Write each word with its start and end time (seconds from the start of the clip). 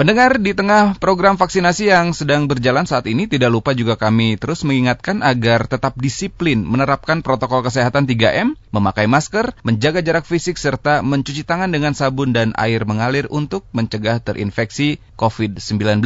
Pendengar 0.00 0.40
di 0.40 0.56
tengah 0.56 0.96
program 0.96 1.36
vaksinasi 1.36 1.92
yang 1.92 2.16
sedang 2.16 2.48
berjalan 2.48 2.88
saat 2.88 3.04
ini 3.04 3.28
tidak 3.28 3.52
lupa 3.52 3.76
juga 3.76 4.00
kami 4.00 4.40
terus 4.40 4.64
mengingatkan 4.64 5.20
agar 5.20 5.68
tetap 5.68 5.92
disiplin 6.00 6.64
menerapkan 6.64 7.20
protokol 7.20 7.60
kesehatan 7.60 8.08
3M, 8.08 8.56
memakai 8.72 9.04
masker, 9.04 9.52
menjaga 9.60 10.00
jarak 10.00 10.24
fisik 10.24 10.56
serta 10.56 11.04
mencuci 11.04 11.44
tangan 11.44 11.68
dengan 11.68 11.92
sabun 11.92 12.32
dan 12.32 12.56
air 12.56 12.88
mengalir 12.88 13.28
untuk 13.28 13.68
mencegah 13.76 14.24
terinfeksi 14.24 14.96
COVID-19. 15.20 16.00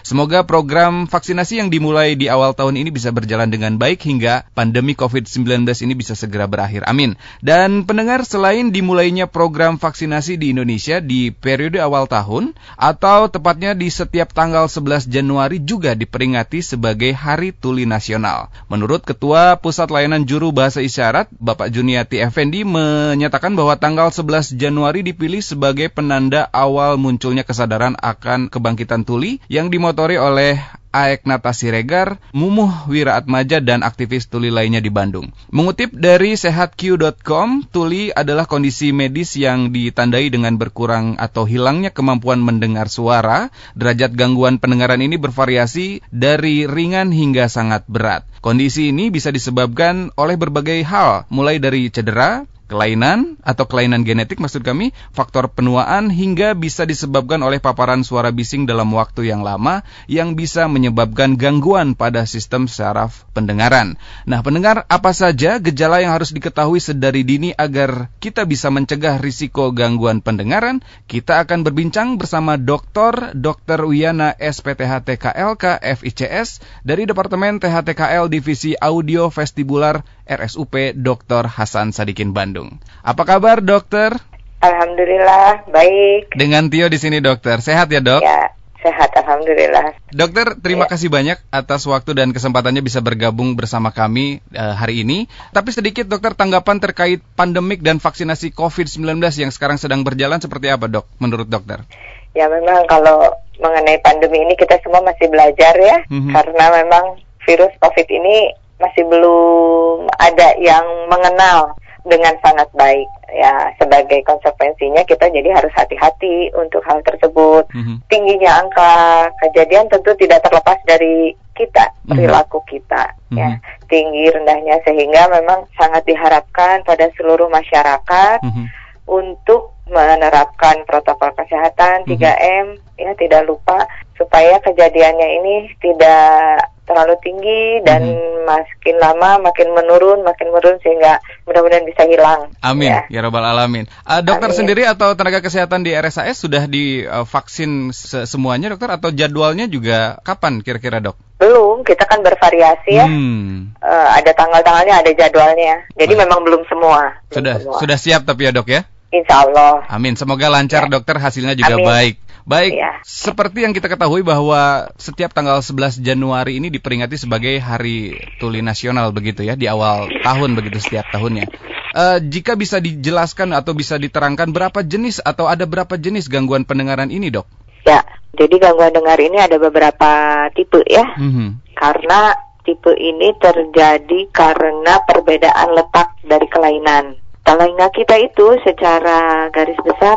Semoga 0.00 0.48
program 0.48 1.04
vaksinasi 1.04 1.60
yang 1.60 1.68
dimulai 1.68 2.16
di 2.16 2.32
awal 2.32 2.56
tahun 2.56 2.80
ini 2.80 2.88
bisa 2.88 3.12
berjalan 3.12 3.52
dengan 3.52 3.76
baik 3.76 4.08
hingga 4.08 4.48
pandemi 4.56 4.96
COVID-19 4.96 5.68
ini 5.84 5.92
bisa 5.92 6.16
segera 6.16 6.48
berakhir. 6.48 6.88
Amin. 6.88 7.20
Dan 7.44 7.84
pendengar 7.84 8.24
selain 8.24 8.72
dimulainya 8.72 9.28
program 9.28 9.76
vaksinasi 9.76 10.40
di 10.40 10.56
Indonesia 10.56 11.04
di 11.04 11.28
periode 11.28 11.76
awal 11.76 12.08
tahun 12.08 12.56
atau 12.80 13.33
tepatnya 13.34 13.74
di 13.74 13.90
setiap 13.90 14.30
tanggal 14.30 14.70
11 14.70 15.10
Januari 15.10 15.58
juga 15.58 15.98
diperingati 15.98 16.62
sebagai 16.62 17.10
Hari 17.10 17.50
Tuli 17.50 17.82
Nasional. 17.82 18.54
Menurut 18.70 19.02
Ketua 19.02 19.58
Pusat 19.58 19.90
Layanan 19.90 20.22
Juru 20.22 20.54
Bahasa 20.54 20.78
Isyarat, 20.78 21.26
Bapak 21.42 21.74
Juniati 21.74 22.22
Effendi 22.22 22.62
menyatakan 22.62 23.58
bahwa 23.58 23.74
tanggal 23.74 24.14
11 24.14 24.54
Januari 24.54 25.02
dipilih 25.02 25.42
sebagai 25.42 25.90
penanda 25.90 26.46
awal 26.54 26.94
munculnya 26.94 27.42
kesadaran 27.42 27.98
akan 27.98 28.46
kebangkitan 28.46 29.02
tuli 29.02 29.42
yang 29.50 29.66
dimotori 29.66 30.14
oleh 30.14 30.62
Aek 30.94 31.26
Nata 31.26 31.50
Siregar, 31.50 32.22
Mumuh 32.30 32.86
Wiraatmaja, 32.86 33.58
dan 33.58 33.82
aktivis 33.82 34.30
tuli 34.30 34.54
lainnya 34.54 34.78
di 34.78 34.94
Bandung. 34.94 35.34
Mengutip 35.50 35.90
dari 35.90 36.38
sehatq.com, 36.38 37.66
tuli 37.66 38.14
adalah 38.14 38.46
kondisi 38.46 38.94
medis 38.94 39.34
yang 39.34 39.74
ditandai 39.74 40.30
dengan 40.30 40.54
berkurang 40.54 41.18
atau 41.18 41.42
hilangnya 41.50 41.90
kemampuan 41.90 42.38
mendengar 42.38 42.86
suara. 42.86 43.50
Derajat 43.74 44.14
gangguan 44.14 44.62
pendengaran 44.62 45.02
ini 45.02 45.18
bervariasi 45.18 46.06
dari 46.14 46.70
ringan 46.70 47.10
hingga 47.10 47.50
sangat 47.50 47.82
berat. 47.90 48.22
Kondisi 48.38 48.94
ini 48.94 49.10
bisa 49.10 49.34
disebabkan 49.34 50.14
oleh 50.14 50.38
berbagai 50.38 50.86
hal, 50.86 51.26
mulai 51.32 51.58
dari 51.58 51.90
cedera, 51.90 52.46
kelainan 52.64 53.36
atau 53.44 53.68
kelainan 53.68 54.02
genetik 54.02 54.40
maksud 54.40 54.64
kami, 54.64 54.96
faktor 55.12 55.52
penuaan 55.52 56.08
hingga 56.08 56.56
bisa 56.56 56.88
disebabkan 56.88 57.40
oleh 57.44 57.60
paparan 57.60 58.00
suara 58.02 58.32
bising 58.32 58.64
dalam 58.64 58.88
waktu 58.96 59.28
yang 59.28 59.44
lama 59.44 59.84
yang 60.08 60.32
bisa 60.32 60.64
menyebabkan 60.66 61.36
gangguan 61.36 61.92
pada 61.92 62.24
sistem 62.24 62.64
saraf 62.64 63.28
pendengaran. 63.36 64.00
Nah, 64.24 64.40
pendengar, 64.40 64.88
apa 64.88 65.12
saja 65.12 65.60
gejala 65.60 66.00
yang 66.00 66.16
harus 66.16 66.32
diketahui 66.32 66.80
sedari 66.80 67.26
dini 67.26 67.52
agar 67.52 68.08
kita 68.18 68.48
bisa 68.48 68.72
mencegah 68.72 69.20
risiko 69.20 69.70
gangguan 69.74 70.24
pendengaran? 70.24 70.80
Kita 71.04 71.44
akan 71.44 71.66
berbincang 71.66 72.16
bersama 72.16 72.56
Dr. 72.56 73.36
Dr. 73.36 73.84
Wiyana 73.84 74.32
SPTH 74.38 75.04
TKLK 75.04 75.84
FICS 76.00 76.64
dari 76.80 77.04
Departemen 77.04 77.60
THTKL 77.60 78.32
Divisi 78.32 78.72
Audio 78.78 79.28
Vestibular 79.28 80.00
RSUP 80.24 80.96
Dr. 80.96 81.44
Hasan 81.48 81.92
Sadikin 81.92 82.32
Bandung. 82.32 82.80
Apa 83.04 83.28
kabar 83.28 83.60
dokter? 83.60 84.16
Alhamdulillah 84.64 85.68
baik. 85.68 86.32
Dengan 86.32 86.72
Tio 86.72 86.88
di 86.88 86.96
sini 86.96 87.20
dokter. 87.20 87.60
Sehat 87.60 87.92
ya 87.92 88.00
dok? 88.00 88.24
Ya, 88.24 88.48
sehat 88.80 89.12
alhamdulillah. 89.12 89.92
Dokter, 90.08 90.56
terima 90.56 90.88
ya. 90.88 90.96
kasih 90.96 91.08
banyak 91.12 91.36
atas 91.52 91.84
waktu 91.84 92.16
dan 92.16 92.32
kesempatannya 92.32 92.80
bisa 92.80 93.04
bergabung 93.04 93.56
bersama 93.60 93.92
kami 93.92 94.40
uh, 94.56 94.72
hari 94.72 95.04
ini. 95.04 95.28
Tapi 95.52 95.68
sedikit 95.72 96.08
dokter 96.08 96.32
tanggapan 96.32 96.80
terkait 96.80 97.20
pandemik 97.36 97.84
dan 97.84 98.00
vaksinasi 98.00 98.56
COVID-19 98.56 99.20
yang 99.20 99.52
sekarang 99.52 99.76
sedang 99.76 100.00
berjalan 100.00 100.40
seperti 100.40 100.72
apa 100.72 100.88
dok 100.88 101.04
menurut 101.20 101.48
dokter? 101.48 101.84
Ya 102.32 102.48
memang 102.48 102.88
kalau 102.88 103.36
mengenai 103.60 104.00
pandemi 104.00 104.42
ini 104.42 104.56
kita 104.56 104.80
semua 104.80 105.04
masih 105.04 105.28
belajar 105.28 105.76
ya. 105.76 106.00
Mm 106.08 106.20
-hmm. 106.24 106.32
Karena 106.32 106.64
memang 106.84 107.04
virus 107.44 107.72
COVID 107.84 108.08
ini 108.08 108.63
masih 108.82 109.04
belum 109.06 110.10
ada 110.18 110.54
yang 110.58 110.84
mengenal 111.06 111.74
dengan 112.04 112.36
sangat 112.44 112.68
baik 112.76 113.08
ya 113.32 113.72
sebagai 113.80 114.20
konsekuensinya 114.28 115.02
kita 115.08 115.26
jadi 115.32 115.56
harus 115.56 115.72
hati-hati 115.72 116.52
untuk 116.52 116.84
hal 116.84 117.00
tersebut 117.00 117.64
mm-hmm. 117.72 117.96
tingginya 118.12 118.60
angka 118.60 118.92
kejadian 119.40 119.88
tentu 119.88 120.12
tidak 120.20 120.44
terlepas 120.44 120.78
dari 120.84 121.32
kita 121.56 121.90
mhm. 122.04 122.12
perilaku 122.12 122.60
mm-hmm. 122.60 122.72
kita 122.76 123.02
mm-hmm. 123.08 123.38
ya 123.40 123.48
tinggi 123.88 124.24
rendahnya 124.30 124.76
sehingga 124.84 125.22
memang 125.32 125.64
sangat 125.80 126.04
diharapkan 126.04 126.84
pada 126.84 127.08
seluruh 127.16 127.48
masyarakat 127.48 128.38
mm-hmm. 128.44 128.66
untuk 129.08 129.73
menerapkan 129.84 130.84
protokol 130.88 131.32
kesehatan 131.36 132.08
3M 132.08 132.66
mm-hmm. 132.80 133.00
ya 133.00 133.12
tidak 133.20 133.44
lupa 133.44 133.84
supaya 134.14 134.62
kejadiannya 134.62 135.28
ini 135.42 135.54
tidak 135.82 136.70
terlalu 136.84 137.16
tinggi 137.24 137.80
dan 137.80 138.04
hmm. 138.04 138.44
makin 138.44 138.96
lama 139.00 139.40
makin 139.40 139.72
menurun 139.72 140.20
makin 140.20 140.52
menurun 140.52 140.76
sehingga 140.84 141.16
mudah-mudahan 141.48 141.88
bisa 141.88 142.04
hilang. 142.04 142.52
Amin 142.60 142.92
ya, 142.92 143.08
ya 143.08 143.20
robbal 143.24 143.44
alamin. 143.44 143.88
Uh, 144.04 144.20
dokter 144.20 144.52
Amin. 144.52 144.58
sendiri 144.60 144.82
atau 144.84 145.16
tenaga 145.16 145.40
kesehatan 145.40 145.80
di 145.80 145.96
RSAS 145.96 146.44
sudah 146.44 146.68
divaksin 146.68 147.90
semuanya 148.28 148.76
dokter 148.76 148.92
atau 148.92 149.08
jadwalnya 149.08 149.64
juga 149.64 150.20
kapan 150.20 150.60
kira-kira 150.60 151.00
dok? 151.00 151.16
Belum, 151.40 151.82
kita 151.82 152.04
kan 152.04 152.20
bervariasi 152.20 152.92
ya. 152.94 153.08
Hmm. 153.08 153.74
Uh, 153.80 154.08
ada 154.14 154.30
tanggal-tanggalnya, 154.36 155.02
ada 155.02 155.10
jadwalnya. 155.12 155.88
Jadi 155.96 156.12
Baik. 156.14 156.22
memang 156.24 156.40
belum 156.44 156.62
semua. 156.68 157.16
Sudah, 157.32 157.58
semua. 157.58 157.80
sudah 157.80 157.96
siap 157.98 158.22
tapi 158.28 158.46
ya 158.48 158.52
dok 158.52 158.68
ya? 158.70 158.84
Insya 159.14 159.46
Allah. 159.46 159.86
Amin. 159.86 160.18
Semoga 160.18 160.50
lancar 160.50 160.90
ya. 160.90 160.98
dokter, 160.98 161.16
hasilnya 161.22 161.54
juga 161.54 161.78
Amin. 161.78 161.86
baik. 161.86 162.14
Baik, 162.44 162.76
ya. 162.76 163.00
seperti 163.00 163.64
yang 163.64 163.72
kita 163.72 163.88
ketahui 163.88 164.20
bahwa 164.20 164.92
setiap 165.00 165.32
tanggal 165.32 165.64
11 165.64 166.04
Januari 166.04 166.60
ini 166.60 166.68
diperingati 166.68 167.16
sebagai 167.16 167.56
Hari 167.56 168.20
Tuli 168.36 168.60
Nasional 168.60 169.16
begitu 169.16 169.40
ya 169.40 169.56
di 169.56 169.64
awal 169.64 170.12
tahun 170.20 170.52
begitu 170.52 170.76
setiap 170.76 171.08
tahunnya. 171.08 171.48
Uh, 171.96 172.20
jika 172.20 172.52
bisa 172.52 172.84
dijelaskan 172.84 173.56
atau 173.56 173.72
bisa 173.72 173.96
diterangkan 173.96 174.52
berapa 174.52 174.84
jenis 174.84 175.24
atau 175.24 175.48
ada 175.48 175.64
berapa 175.64 175.96
jenis 175.96 176.28
gangguan 176.28 176.68
pendengaran 176.68 177.08
ini, 177.08 177.32
dok? 177.32 177.48
Ya, 177.88 178.04
jadi 178.36 178.60
gangguan 178.60 178.92
dengar 178.92 179.16
ini 179.16 179.40
ada 179.40 179.56
beberapa 179.56 180.10
tipe 180.52 180.84
ya. 180.84 181.16
Mm 181.16 181.30
-hmm. 181.32 181.48
Karena 181.72 182.36
tipe 182.60 182.92
ini 182.92 183.32
terjadi 183.40 184.20
karena 184.28 185.00
perbedaan 185.08 185.72
letak 185.72 186.20
dari 186.20 186.44
kelainan. 186.52 187.23
Telinga 187.44 187.92
kita 187.92 188.16
itu 188.24 188.56
secara 188.64 189.52
garis 189.52 189.76
besar 189.84 190.16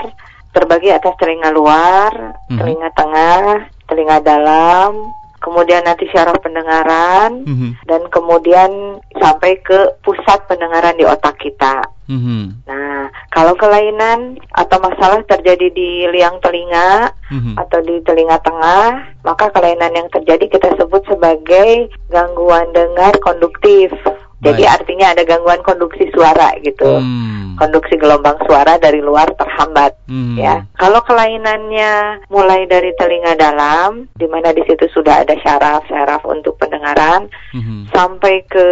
terbagi 0.55 0.89
atas 0.89 1.13
telinga 1.21 1.53
luar, 1.53 2.11
mm-hmm. 2.49 2.57
telinga 2.57 2.89
tengah, 2.97 3.69
telinga 3.85 4.17
dalam, 4.25 5.13
kemudian 5.37 5.85
nanti 5.85 6.09
syaraf 6.09 6.41
pendengaran, 6.41 7.45
mm-hmm. 7.45 7.71
dan 7.85 8.01
kemudian 8.09 8.97
sampai 9.21 9.61
ke 9.61 10.01
pusat 10.01 10.39
pendengaran 10.49 10.97
di 10.97 11.05
otak 11.05 11.37
kita. 11.37 11.85
Mm-hmm. 12.09 12.65
Nah, 12.65 13.11
kalau 13.29 13.53
kelainan 13.53 14.39
atau 14.55 14.79
masalah 14.79 15.21
terjadi 15.27 15.69
di 15.69 16.09
liang 16.09 16.41
telinga 16.41 17.13
mm-hmm. 17.29 17.53
atau 17.59 17.79
di 17.85 18.01
telinga 18.01 18.41
tengah, 18.41 19.13
maka 19.21 19.53
kelainan 19.53 19.93
yang 19.93 20.09
terjadi 20.09 20.47
kita 20.47 20.73
sebut 20.79 21.05
sebagai 21.05 21.91
gangguan 22.09 22.71
dengar 22.73 23.13
konduktif. 23.21 23.93
Jadi 24.37 24.63
Baik. 24.69 24.75
artinya 24.77 25.07
ada 25.17 25.23
gangguan 25.25 25.61
konduksi 25.65 26.13
suara 26.13 26.53
gitu. 26.61 27.01
Hmm. 27.01 27.57
Konduksi 27.57 27.97
gelombang 27.97 28.37
suara 28.45 28.77
dari 28.77 29.01
luar 29.01 29.33
terhambat 29.33 29.97
hmm. 30.05 30.37
ya. 30.37 30.61
Kalau 30.77 31.01
kelainannya 31.01 32.21
mulai 32.29 32.69
dari 32.69 32.93
telinga 32.93 33.33
dalam 33.33 34.05
di 34.13 34.29
mana 34.29 34.53
di 34.53 34.61
situ 34.69 34.85
sudah 34.93 35.25
ada 35.25 35.33
syaraf-syaraf 35.41 36.21
untuk 36.29 36.61
pendengaran 36.61 37.33
hmm. 37.57 37.89
sampai 37.89 38.45
ke 38.45 38.67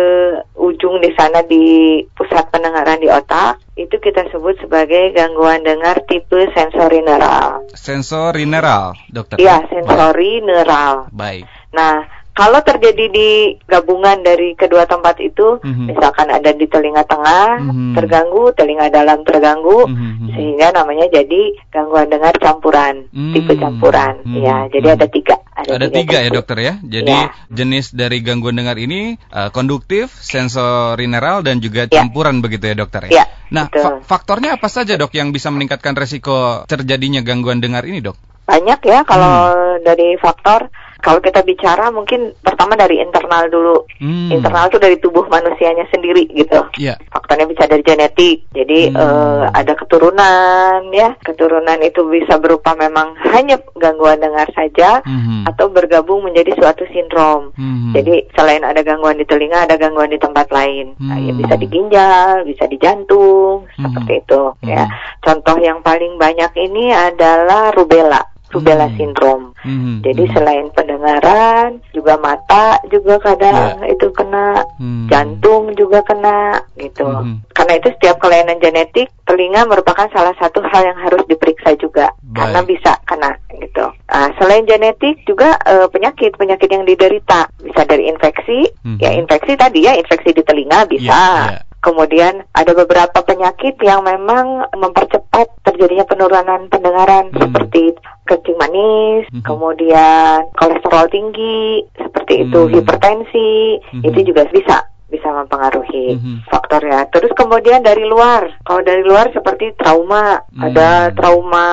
ujung 0.53 1.01
di 1.01 1.09
sana 1.17 1.41
di 1.41 1.97
pusat 2.13 2.45
pendengaran 2.53 3.01
di 3.01 3.09
otak 3.09 3.57
itu 3.75 3.97
kita 3.99 4.29
sebut 4.31 4.55
sebagai 4.61 5.11
gangguan 5.17 5.65
dengar 5.65 5.99
tipe 6.07 6.47
sensori 6.53 7.01
neural. 7.01 7.67
Sensori 7.75 8.47
neural, 8.47 8.95
dokter. 9.11 9.35
Iya, 9.41 9.65
sensori 9.67 10.39
neural. 10.45 11.11
Baik. 11.11 11.43
Nah, 11.75 12.14
kalau 12.35 12.59
terjadi 12.59 13.07
di 13.07 13.55
gabungan 13.63 14.19
dari 14.19 14.59
kedua 14.59 14.83
tempat 14.83 15.23
itu, 15.23 15.55
mm-hmm. 15.63 15.87
misalkan 15.87 16.27
ada 16.27 16.51
di 16.51 16.67
telinga 16.67 17.07
tengah 17.07 17.63
mm-hmm. 17.63 17.95
terganggu, 17.95 18.51
telinga 18.51 18.91
dalam 18.91 19.23
terganggu, 19.23 19.87
mm-hmm. 19.87 20.35
sehingga 20.35 20.75
namanya 20.75 21.07
jadi 21.07 21.55
gangguan 21.71 22.11
dengar 22.11 22.35
campuran, 22.35 23.07
mm-hmm. 23.07 23.33
tipe 23.39 23.55
campuran. 23.55 24.19
Mm-hmm. 24.27 24.43
Ya, 24.43 24.57
jadi 24.67 24.83
mm-hmm. 24.83 24.99
ada 24.99 25.07
tiga. 25.07 25.35
Ada, 25.55 25.69
ada 25.79 25.87
tiga, 25.87 25.95
tiga 25.95 26.17
ya 26.19 26.29
dokter 26.35 26.57
ya. 26.59 26.73
Jadi 26.83 27.15
ya. 27.15 27.31
jenis 27.47 27.95
dari 27.95 28.19
gangguan 28.19 28.59
dengar 28.59 28.75
ini 28.75 29.15
uh, 29.31 29.47
konduktif, 29.55 30.11
sensorineral 30.19 31.39
dan 31.39 31.63
juga 31.63 31.87
ya. 31.87 32.03
campuran 32.03 32.43
begitu 32.43 32.67
ya 32.67 32.75
dokter 32.75 33.07
ya. 33.07 33.23
ya 33.23 33.25
nah, 33.47 33.71
fa- 33.71 34.03
faktornya 34.03 34.59
apa 34.59 34.67
saja 34.67 34.99
dok 34.99 35.15
yang 35.15 35.31
bisa 35.31 35.47
meningkatkan 35.55 35.95
resiko 35.95 36.67
terjadinya 36.67 37.23
gangguan 37.23 37.63
dengar 37.63 37.87
ini 37.87 38.03
dok? 38.03 38.19
Banyak 38.43 38.79
ya 38.83 39.07
kalau 39.07 39.55
hmm. 39.55 39.87
dari 39.87 40.19
faktor 40.19 40.67
kalau 41.05 41.21
kita 41.21 41.45
bicara 41.45 41.93
mungkin 41.93 42.33
pertama 42.41 42.73
dari 42.73 42.97
internal 42.97 43.45
dulu. 43.45 43.85
Hmm. 44.01 44.33
Internal 44.33 44.73
itu 44.73 44.81
dari 44.81 44.97
tubuh 44.97 45.29
manusianya 45.29 45.85
sendiri 45.93 46.25
gitu. 46.33 46.65
Yeah. 46.81 46.97
Faktornya 47.13 47.45
bisa 47.45 47.69
dari 47.69 47.85
genetik. 47.85 48.49
Jadi 48.57 48.89
hmm. 48.89 48.97
uh, 48.97 49.53
ada 49.53 49.77
keturunan 49.77 50.89
ya. 50.89 51.13
Keturunan 51.21 51.77
itu 51.85 52.09
bisa 52.09 52.41
berupa 52.41 52.73
memang 52.73 53.13
hanya 53.37 53.61
gangguan 53.77 54.17
dengar 54.17 54.49
saja 54.57 55.05
hmm. 55.05 55.45
atau 55.45 55.69
bergabung 55.69 56.25
menjadi 56.25 56.57
suatu 56.57 56.89
sindrom. 56.89 57.53
Hmm. 57.53 57.93
Jadi 57.93 58.25
selain 58.33 58.65
ada 58.65 58.81
gangguan 58.81 59.21
di 59.21 59.29
telinga, 59.29 59.69
ada 59.69 59.77
gangguan 59.77 60.09
di 60.09 60.17
tempat 60.17 60.49
lain. 60.49 60.97
Hmm. 60.97 61.05
Nah, 61.05 61.17
ya 61.21 61.37
bisa 61.37 61.53
di 61.53 61.67
ginjal, 61.69 62.49
bisa 62.49 62.65
di 62.65 62.81
jantung, 62.81 63.69
hmm. 63.77 63.77
seperti 63.77 64.25
itu 64.25 64.41
hmm. 64.57 64.73
ya. 64.73 64.89
Contoh 65.21 65.61
yang 65.61 65.85
paling 65.85 66.17
banyak 66.17 66.49
ini 66.57 66.89
adalah 66.89 67.69
rubella 67.77 68.34
rubella 68.53 68.87
hmm. 68.89 68.97
syndrome. 68.97 69.45
Hmm. 69.65 70.05
Jadi 70.05 70.23
hmm. 70.29 70.33
selain 70.37 70.67
pendengaran, 70.73 71.81
juga 71.91 72.15
mata 72.21 72.77
juga 72.93 73.17
kadang 73.17 73.81
yeah. 73.81 73.93
itu 73.93 74.07
kena, 74.13 74.61
hmm. 74.77 75.07
jantung 75.09 75.73
juga 75.73 76.05
kena 76.05 76.61
gitu. 76.77 77.05
Hmm. 77.05 77.41
Karena 77.55 77.73
itu 77.81 77.89
setiap 77.97 78.21
kelainan 78.21 78.61
genetik, 78.61 79.09
telinga 79.25 79.65
merupakan 79.65 80.05
salah 80.13 80.35
satu 80.37 80.61
hal 80.61 80.85
yang 80.85 80.99
harus 81.01 81.23
diperiksa 81.25 81.73
juga 81.81 82.13
Baik. 82.21 82.35
karena 82.37 82.59
bisa 82.63 82.91
kena 83.09 83.31
gitu. 83.57 83.85
Nah, 84.11 84.29
selain 84.37 84.63
genetik 84.69 85.19
juga 85.25 85.57
uh, 85.65 85.87
penyakit 85.89 86.37
penyakit 86.37 86.69
yang 86.69 86.85
diderita 86.85 87.49
bisa 87.59 87.81
dari 87.87 88.07
infeksi, 88.07 88.69
hmm. 88.85 89.01
ya 89.01 89.11
infeksi 89.15 89.57
tadi 89.57 89.89
ya 89.89 89.97
infeksi 89.97 90.31
di 90.31 90.43
telinga 90.45 90.85
bisa. 90.85 91.09
Yeah, 91.09 91.41
yeah. 91.59 91.63
Kemudian 91.85 92.41
ada 92.57 92.73
beberapa 92.73 93.21
penyakit 93.21 93.77
yang 93.85 94.01
memang 94.01 94.65
mempercepat 94.73 95.53
terjadinya 95.61 96.01
penurunan 96.09 96.65
pendengaran 96.65 97.29
hmm. 97.29 97.37
seperti 97.37 97.93
kencing 98.25 98.57
manis, 98.57 99.25
hmm. 99.29 99.45
kemudian 99.45 100.49
kolesterol 100.57 101.05
tinggi, 101.13 101.85
seperti 101.97 102.33
hmm. 102.41 102.43
itu 102.49 102.61
hipertensi, 102.77 103.53
hmm. 103.93 104.03
itu 104.03 104.19
juga 104.33 104.49
bisa 104.49 104.85
bisa 105.05 105.29
mempengaruhi 105.29 106.17
mm-hmm. 106.17 106.35
faktornya. 106.49 107.05
Terus 107.13 107.31
kemudian 107.37 107.85
dari 107.85 108.03
luar, 108.03 108.49
kalau 108.65 108.81
dari 108.81 109.05
luar 109.05 109.29
seperti 109.29 109.77
trauma, 109.77 110.41
mm-hmm. 110.41 110.65
ada 110.65 111.13
trauma 111.13 111.67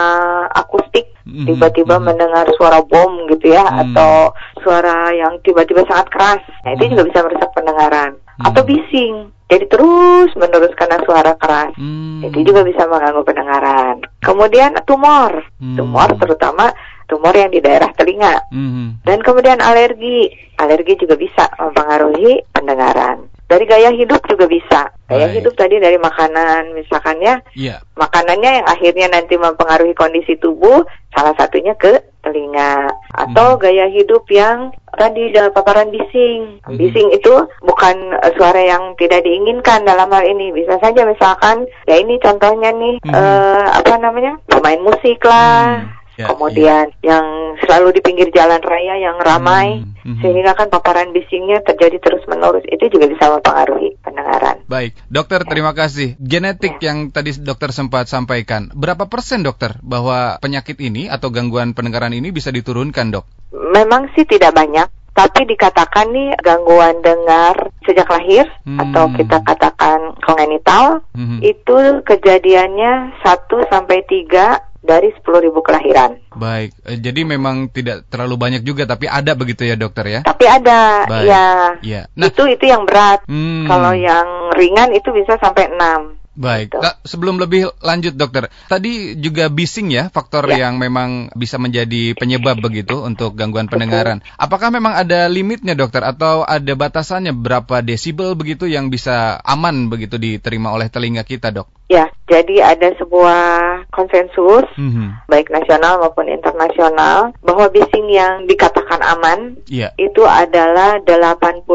akustik, 0.52 1.10
mm-hmm. 1.24 1.48
tiba-tiba 1.48 1.96
mm-hmm. 1.96 2.06
mendengar 2.06 2.46
suara 2.54 2.84
bom 2.84 3.26
gitu 3.32 3.50
ya, 3.50 3.64
mm-hmm. 3.64 3.82
atau 3.96 4.36
suara 4.60 5.10
yang 5.16 5.40
tiba-tiba 5.40 5.82
sangat 5.88 6.06
keras, 6.12 6.42
nah 6.62 6.70
itu 6.76 6.86
mm-hmm. 6.86 6.92
juga 6.92 7.02
bisa 7.08 7.18
merusak 7.24 7.50
pendengaran. 7.56 8.12
Mm-hmm. 8.14 8.46
Atau 8.46 8.62
bising, 8.68 9.14
jadi 9.52 9.68
terus 9.68 10.32
menerus 10.32 10.72
karena 10.72 10.96
suara 11.04 11.36
keras. 11.36 11.76
Hmm. 11.76 12.24
Jadi 12.24 12.40
juga 12.40 12.64
bisa 12.64 12.88
mengganggu 12.88 13.20
pendengaran. 13.20 14.00
Kemudian 14.24 14.72
tumor, 14.88 15.44
hmm. 15.60 15.76
tumor 15.76 16.08
terutama 16.16 16.72
tumor 17.04 17.36
yang 17.36 17.52
di 17.52 17.60
daerah 17.60 17.92
telinga. 17.92 18.48
Hmm. 18.48 19.04
Dan 19.04 19.20
kemudian 19.20 19.60
alergi, 19.60 20.32
alergi 20.56 21.04
juga 21.04 21.20
bisa 21.20 21.52
mempengaruhi 21.60 22.48
pendengaran. 22.48 23.28
Dari 23.52 23.68
gaya 23.68 23.92
hidup 23.92 24.24
juga 24.24 24.48
bisa. 24.48 24.88
Gaya 25.12 25.28
Baik. 25.28 25.44
hidup 25.44 25.54
tadi 25.60 25.76
dari 25.76 26.00
makanan, 26.00 26.72
misalkan 26.72 27.20
ya, 27.20 27.36
yeah. 27.52 27.84
makanannya 28.00 28.64
yang 28.64 28.66
akhirnya 28.66 29.12
nanti 29.12 29.36
mempengaruhi 29.36 29.92
kondisi 29.92 30.40
tubuh, 30.40 30.88
salah 31.12 31.36
satunya 31.36 31.76
ke 31.76 32.00
telinga 32.24 32.88
atau 33.12 33.58
hmm. 33.58 33.60
gaya 33.60 33.86
hidup 33.92 34.24
yang 34.32 34.72
tadi 34.96 35.36
dalam 35.36 35.52
paparan 35.52 35.92
bising. 35.92 36.64
Hmm. 36.64 36.80
Bising 36.80 37.12
itu 37.12 37.34
bukan 37.60 38.16
uh, 38.24 38.32
suara 38.40 38.62
yang 38.62 38.96
tidak 38.96 39.20
diinginkan 39.26 39.84
dalam 39.84 40.08
hal 40.08 40.24
ini. 40.24 40.48
Bisa 40.56 40.80
saja 40.80 41.04
misalkan 41.04 41.68
ya 41.84 42.00
ini 42.00 42.16
contohnya 42.22 42.72
nih 42.72 43.04
hmm. 43.04 43.12
uh, 43.12 43.66
apa 43.84 44.00
namanya? 44.00 44.40
pemain 44.48 44.80
musik 44.80 45.20
lah. 45.28 45.84
Hmm 45.84 46.01
Ya, 46.20 46.28
Kemudian 46.28 46.92
ya. 47.00 47.16
yang 47.16 47.26
selalu 47.64 47.96
di 47.96 48.00
pinggir 48.04 48.28
jalan 48.36 48.60
raya 48.60 49.00
yang 49.00 49.16
ramai, 49.16 49.80
hmm, 49.80 49.96
hmm. 50.04 50.20
sehingga 50.20 50.52
kan 50.52 50.68
paparan 50.68 51.08
bisingnya 51.16 51.64
terjadi 51.64 51.96
terus 52.04 52.20
menerus. 52.28 52.60
Itu 52.68 52.92
juga 52.92 53.08
bisa 53.08 53.32
mempengaruhi 53.32 53.96
pendengaran. 54.04 54.60
Baik, 54.68 54.92
dokter 55.08 55.40
ya. 55.40 55.48
terima 55.48 55.72
kasih. 55.72 56.20
Genetik 56.20 56.76
ya. 56.84 56.92
yang 56.92 57.08
tadi 57.08 57.32
dokter 57.40 57.72
sempat 57.72 58.12
sampaikan, 58.12 58.68
berapa 58.76 59.08
persen 59.08 59.40
dokter 59.40 59.80
bahwa 59.80 60.36
penyakit 60.44 60.76
ini 60.84 61.08
atau 61.08 61.32
gangguan 61.32 61.72
pendengaran 61.72 62.12
ini 62.12 62.28
bisa 62.28 62.52
diturunkan 62.52 63.08
dok? 63.08 63.24
Memang 63.52 64.12
sih 64.12 64.28
tidak 64.28 64.52
banyak. 64.52 64.88
Tapi 65.12 65.44
dikatakan 65.44 66.08
nih 66.08 66.32
gangguan 66.40 67.04
dengar 67.04 67.68
sejak 67.84 68.08
lahir 68.08 68.48
hmm. 68.64 68.80
atau 68.80 69.12
kita 69.12 69.44
katakan 69.44 70.16
kongenital 70.24 71.04
hmm. 71.12 71.44
itu 71.44 72.00
kejadiannya 72.00 73.20
1 73.20 73.28
sampai 73.68 74.08
3 74.08 74.71
dari 74.82 75.14
10.000 75.14 75.54
kelahiran. 75.62 76.10
Baik, 76.34 76.74
eh, 76.84 76.98
jadi 76.98 77.22
memang 77.22 77.70
tidak 77.70 78.10
terlalu 78.10 78.34
banyak 78.34 78.62
juga, 78.66 78.84
tapi 78.84 79.06
ada 79.06 79.32
begitu 79.38 79.62
ya 79.62 79.78
dokter 79.78 80.04
ya? 80.10 80.20
Tapi 80.26 80.44
ada, 80.44 81.06
Baik. 81.06 81.26
ya. 81.30 81.46
ya. 81.80 82.02
Nah, 82.18 82.28
itu 82.28 82.44
itu 82.50 82.64
yang 82.66 82.82
berat. 82.84 83.22
Hmm. 83.30 83.64
Kalau 83.70 83.94
yang 83.94 84.50
ringan 84.58 84.90
itu 84.92 85.14
bisa 85.14 85.38
sampai 85.38 85.70
6. 85.70 86.22
Baik, 86.32 86.72
nah, 86.80 86.96
sebelum 87.04 87.36
lebih 87.36 87.68
lanjut 87.84 88.16
dokter, 88.16 88.48
tadi 88.64 89.20
juga 89.20 89.52
bising 89.52 89.92
ya 89.92 90.08
faktor 90.08 90.48
ya. 90.48 90.64
yang 90.64 90.80
memang 90.80 91.28
bisa 91.36 91.60
menjadi 91.60 92.16
penyebab 92.16 92.56
begitu 92.56 93.04
untuk 93.04 93.36
gangguan 93.36 93.68
pendengaran. 93.68 94.24
Apakah 94.40 94.72
memang 94.72 94.96
ada 94.96 95.28
limitnya 95.28 95.76
dokter 95.76 96.00
atau 96.00 96.40
ada 96.40 96.72
batasannya 96.72 97.36
berapa 97.36 97.84
desibel 97.84 98.32
begitu 98.32 98.64
yang 98.64 98.88
bisa 98.88 99.44
aman 99.44 99.92
begitu 99.92 100.16
diterima 100.16 100.72
oleh 100.72 100.88
telinga 100.88 101.20
kita 101.20 101.52
dok? 101.52 101.68
Ya, 101.92 102.08
jadi 102.24 102.64
ada 102.64 102.96
sebuah 102.96 103.44
konsensus 103.92 104.64
mm-hmm. 104.80 105.28
baik 105.28 105.52
nasional 105.52 106.00
maupun 106.00 106.24
internasional 106.32 107.36
bahwa 107.44 107.68
bising 107.68 108.08
yang 108.08 108.48
dikatakan 108.48 109.04
aman 109.04 109.60
yeah. 109.68 109.92
itu 110.00 110.24
adalah 110.24 110.96
85 111.04 111.68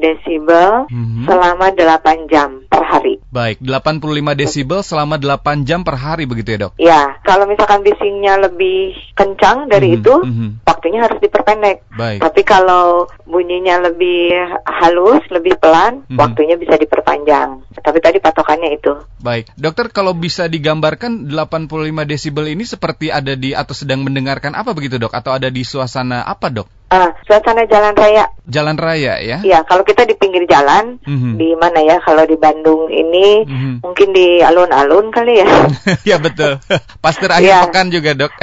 desibel 0.00 0.88
mm-hmm. 0.88 1.28
selama 1.28 1.76
8 1.76 2.32
jam 2.32 2.64
per 2.72 2.88
hari. 2.88 3.20
Baik, 3.28 3.60
85 3.60 4.40
desibel 4.40 4.80
selama 4.80 5.20
8 5.20 5.68
jam 5.68 5.84
per 5.84 6.00
hari 6.00 6.24
begitu 6.24 6.56
ya, 6.56 6.58
Dok? 6.64 6.72
Ya, 6.80 7.02
kalau 7.28 7.44
misalkan 7.44 7.84
bisingnya 7.84 8.40
lebih 8.40 8.96
kencang 9.12 9.68
dari 9.68 9.92
mm-hmm. 9.92 10.00
itu, 10.00 10.14
mm-hmm. 10.24 10.50
waktunya 10.64 11.04
harus 11.04 11.20
diperpendek. 11.20 11.84
Baik. 11.92 12.24
Tapi 12.24 12.40
kalau 12.48 13.04
bunyinya 13.28 13.92
lebih 13.92 14.32
halus, 14.64 15.20
lebih 15.28 15.60
pelan, 15.60 16.08
mm-hmm. 16.08 16.16
waktunya 16.16 16.56
bisa 16.56 16.80
diperpanjang. 16.80 17.60
Tapi 17.76 17.98
tadi 18.00 18.16
patokannya 18.16 18.72
itu. 18.72 18.96
Baik. 19.20 19.49
Dokter 19.56 19.90
kalau 19.90 20.14
bisa 20.14 20.46
digambarkan 20.46 21.30
85 21.30 22.06
desibel 22.06 22.46
ini 22.50 22.62
seperti 22.66 23.10
ada 23.10 23.34
di 23.34 23.54
atau 23.54 23.74
sedang 23.74 24.02
mendengarkan 24.06 24.54
apa 24.54 24.74
begitu 24.76 25.00
dok? 25.00 25.14
Atau 25.14 25.34
ada 25.34 25.48
di 25.50 25.62
suasana 25.66 26.26
apa 26.26 26.50
dok? 26.50 26.68
Uh, 26.90 27.06
suasana 27.22 27.70
jalan 27.70 27.94
raya. 27.94 28.26
Jalan 28.50 28.74
raya 28.74 29.22
ya? 29.22 29.38
Iya, 29.46 29.62
kalau 29.62 29.86
kita 29.86 30.02
di 30.02 30.18
pinggir 30.18 30.42
jalan, 30.50 30.98
mm-hmm. 30.98 31.38
di 31.38 31.54
mana 31.54 31.78
ya? 31.86 32.02
Kalau 32.02 32.26
di 32.26 32.34
Bandung 32.34 32.90
ini, 32.90 33.46
mm-hmm. 33.46 33.74
mungkin 33.78 34.10
di 34.10 34.42
alun-alun 34.42 35.14
kali 35.14 35.38
ya? 35.38 35.46
ya 36.10 36.16
betul. 36.18 36.58
Pas 37.04 37.14
terakhir 37.14 37.46
ya. 37.46 37.62
pekan 37.70 37.94
juga 37.94 38.18
dok. 38.18 38.32